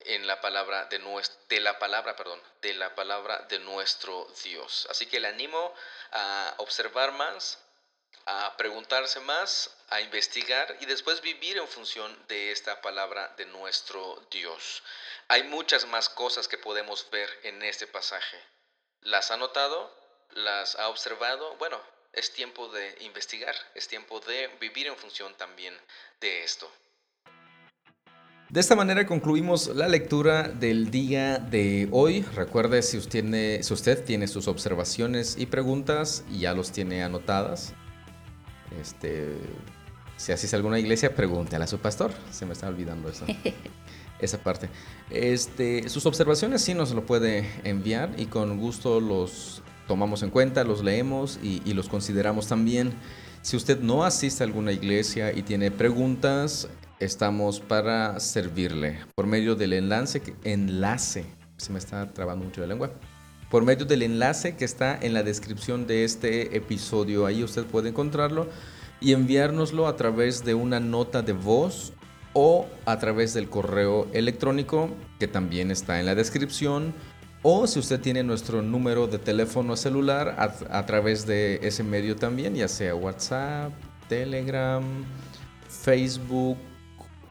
en 0.00 0.26
la 0.26 0.40
palabra 0.40 0.86
de, 0.86 1.00
de 1.48 1.60
la 1.60 1.78
palabra, 1.78 2.16
perdón, 2.16 2.42
de 2.60 2.74
la 2.74 2.94
palabra 2.94 3.38
de 3.48 3.58
nuestro 3.60 4.26
Dios. 4.42 4.86
Así 4.90 5.06
que 5.06 5.20
le 5.20 5.28
animo 5.28 5.74
a 6.12 6.54
observar 6.58 7.12
más, 7.12 7.58
a 8.26 8.56
preguntarse 8.56 9.20
más, 9.20 9.70
a 9.88 10.00
investigar 10.00 10.76
y 10.80 10.86
después 10.86 11.20
vivir 11.20 11.58
en 11.58 11.68
función 11.68 12.26
de 12.28 12.52
esta 12.52 12.80
palabra 12.80 13.34
de 13.36 13.46
nuestro 13.46 14.26
Dios. 14.30 14.82
Hay 15.28 15.44
muchas 15.44 15.86
más 15.86 16.08
cosas 16.08 16.48
que 16.48 16.58
podemos 16.58 17.08
ver 17.10 17.28
en 17.42 17.62
este 17.62 17.86
pasaje. 17.86 18.38
¿Las 19.00 19.30
ha 19.30 19.36
notado? 19.36 19.92
¿Las 20.30 20.76
ha 20.76 20.88
observado? 20.88 21.56
Bueno, 21.56 21.80
es 22.12 22.32
tiempo 22.32 22.68
de 22.68 22.94
investigar, 23.04 23.54
es 23.74 23.88
tiempo 23.88 24.20
de 24.20 24.48
vivir 24.60 24.86
en 24.86 24.96
función 24.96 25.32
también 25.36 25.74
de 26.20 26.44
esto. 26.44 26.70
De 28.50 28.60
esta 28.60 28.76
manera 28.76 29.06
concluimos 29.06 29.68
la 29.68 29.88
lectura 29.88 30.48
del 30.48 30.90
día 30.90 31.38
de 31.38 31.88
hoy. 31.90 32.20
Recuerde 32.34 32.82
si 32.82 32.98
usted, 32.98 33.22
tiene, 33.22 33.62
si 33.62 33.72
usted 33.72 34.04
tiene 34.04 34.28
sus 34.28 34.46
observaciones 34.46 35.36
y 35.38 35.46
preguntas 35.46 36.22
y 36.30 36.40
ya 36.40 36.52
los 36.52 36.70
tiene 36.70 37.02
anotadas. 37.02 37.72
Este, 38.78 39.38
si 40.18 40.32
asiste 40.32 40.54
a 40.54 40.58
alguna 40.58 40.78
iglesia, 40.78 41.14
pregúntale 41.14 41.64
a 41.64 41.66
su 41.66 41.78
pastor. 41.78 42.12
Se 42.30 42.44
me 42.44 42.52
está 42.52 42.68
olvidando 42.68 43.08
eso. 43.08 43.24
esa 44.18 44.36
parte. 44.36 44.68
Este, 45.08 45.88
sus 45.88 46.04
observaciones 46.04 46.62
sí 46.62 46.74
nos 46.74 46.92
lo 46.92 47.06
puede 47.06 47.50
enviar 47.64 48.10
y 48.18 48.26
con 48.26 48.58
gusto 48.58 49.00
los 49.00 49.62
tomamos 49.86 50.22
en 50.22 50.30
cuenta, 50.30 50.64
los 50.64 50.82
leemos 50.82 51.38
y, 51.42 51.72
los 51.72 51.88
consideramos 51.88 52.46
también. 52.48 52.92
Si 53.42 53.56
usted 53.56 53.80
no 53.80 54.04
asiste 54.04 54.42
a 54.42 54.46
alguna 54.46 54.72
iglesia 54.72 55.32
y 55.32 55.42
tiene 55.42 55.70
preguntas, 55.70 56.68
estamos 57.00 57.60
para 57.60 58.20
servirle 58.20 59.00
por 59.14 59.26
medio 59.26 59.56
del 59.56 59.72
enlace, 59.72 60.22
enlace, 60.44 61.24
se 61.56 61.72
me 61.72 61.78
está 61.78 62.12
trabando 62.12 62.44
mucho 62.44 62.60
la 62.60 62.68
lengua, 62.68 62.92
por 63.50 63.64
medio 63.64 63.84
del 63.84 64.02
enlace 64.02 64.56
que 64.56 64.64
está 64.64 64.98
en 65.00 65.12
la 65.12 65.22
descripción 65.22 65.86
de 65.86 66.04
este 66.04 66.56
episodio. 66.56 67.26
Ahí 67.26 67.42
usted 67.42 67.64
puede 67.64 67.88
encontrarlo 67.88 68.48
y 69.00 69.12
enviárnoslo 69.12 69.88
a 69.88 69.96
través 69.96 70.44
de 70.44 70.54
una 70.54 70.80
nota 70.80 71.22
de 71.22 71.32
voz 71.32 71.92
o 72.34 72.66
a 72.86 72.98
través 72.98 73.34
del 73.34 73.48
correo 73.48 74.06
electrónico 74.12 74.88
que 75.18 75.28
también 75.28 75.70
está 75.70 76.00
en 76.00 76.06
la 76.06 76.14
descripción 76.14 76.94
o 77.42 77.66
si 77.66 77.78
usted 77.78 78.00
tiene 78.00 78.22
nuestro 78.22 78.62
número 78.62 79.06
de 79.06 79.18
teléfono 79.18 79.76
celular 79.76 80.36
a, 80.38 80.86
través 80.86 81.26
de 81.26 81.60
ese 81.62 81.82
medio 81.82 82.16
también, 82.16 82.54
ya 82.54 82.68
sea 82.68 82.94
WhatsApp, 82.94 83.72
Telegram, 84.08 84.84
Facebook, 85.68 86.56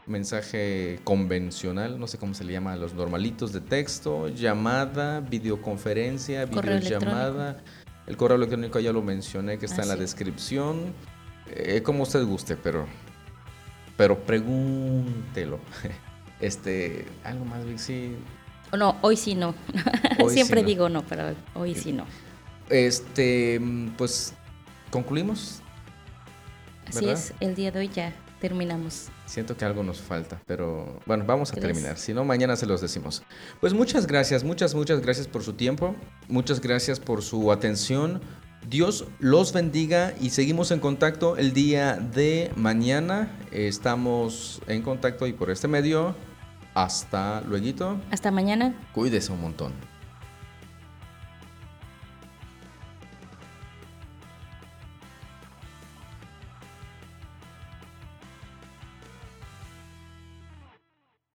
mensaje 0.06 1.00
convencional, 1.04 1.98
no 1.98 2.06
sé 2.06 2.18
cómo 2.18 2.34
se 2.34 2.44
le 2.44 2.52
llama 2.52 2.74
a 2.74 2.76
los 2.76 2.94
normalitos 2.94 3.52
de 3.52 3.60
texto, 3.60 4.28
llamada, 4.28 5.20
videoconferencia, 5.20 6.44
videollamada. 6.44 7.62
El 8.06 8.16
correo 8.16 8.36
electrónico 8.36 8.80
ya 8.80 8.92
lo 8.92 9.00
mencioné 9.00 9.58
que 9.58 9.66
está 9.66 9.82
en 9.82 9.88
la 9.88 9.96
descripción. 9.96 10.92
Eh, 11.48 11.82
como 11.82 12.02
usted 12.02 12.24
guste, 12.24 12.56
pero 12.56 12.86
pero 13.96 14.18
pregúntelo. 14.18 15.58
Este, 16.40 17.04
algo 17.22 17.44
más, 17.44 17.62
Sí, 17.76 18.16
no, 18.76 18.96
hoy 19.02 19.16
sí 19.16 19.34
no. 19.34 19.54
Siempre 20.28 20.62
digo 20.62 20.88
no, 20.88 21.02
pero 21.06 21.34
hoy 21.54 21.74
sí 21.74 21.92
no. 21.92 22.06
Este, 22.68 23.60
pues, 23.98 24.34
¿concluimos? 24.90 25.60
Así 26.88 27.08
es, 27.08 27.32
el 27.40 27.54
día 27.54 27.70
de 27.70 27.80
hoy 27.80 27.88
ya 27.88 28.14
terminamos. 28.40 29.08
Siento 29.26 29.56
que 29.56 29.64
algo 29.64 29.82
nos 29.82 30.00
falta, 30.00 30.42
pero 30.46 31.00
bueno, 31.06 31.24
vamos 31.26 31.52
a 31.52 31.54
terminar. 31.54 31.96
Si 31.96 32.12
no, 32.12 32.24
mañana 32.24 32.56
se 32.56 32.66
los 32.66 32.80
decimos. 32.80 33.22
Pues 33.60 33.72
muchas 33.72 34.06
gracias, 34.06 34.44
muchas, 34.44 34.74
muchas 34.74 35.00
gracias 35.00 35.28
por 35.28 35.42
su 35.42 35.54
tiempo. 35.54 35.94
Muchas 36.28 36.60
gracias 36.60 36.98
por 36.98 37.22
su 37.22 37.52
atención. 37.52 38.20
Dios 38.68 39.06
los 39.18 39.52
bendiga 39.52 40.14
y 40.20 40.30
seguimos 40.30 40.70
en 40.70 40.80
contacto 40.80 41.36
el 41.36 41.52
día 41.52 41.96
de 41.96 42.50
mañana. 42.56 43.30
Estamos 43.50 44.60
en 44.66 44.82
contacto 44.82 45.26
y 45.26 45.32
por 45.32 45.50
este 45.50 45.68
medio 45.68 46.14
hasta 46.74 47.40
luego. 47.42 48.00
Hasta 48.10 48.30
mañana. 48.30 48.74
Cuídese 48.92 49.32
un 49.32 49.40
montón. 49.40 49.91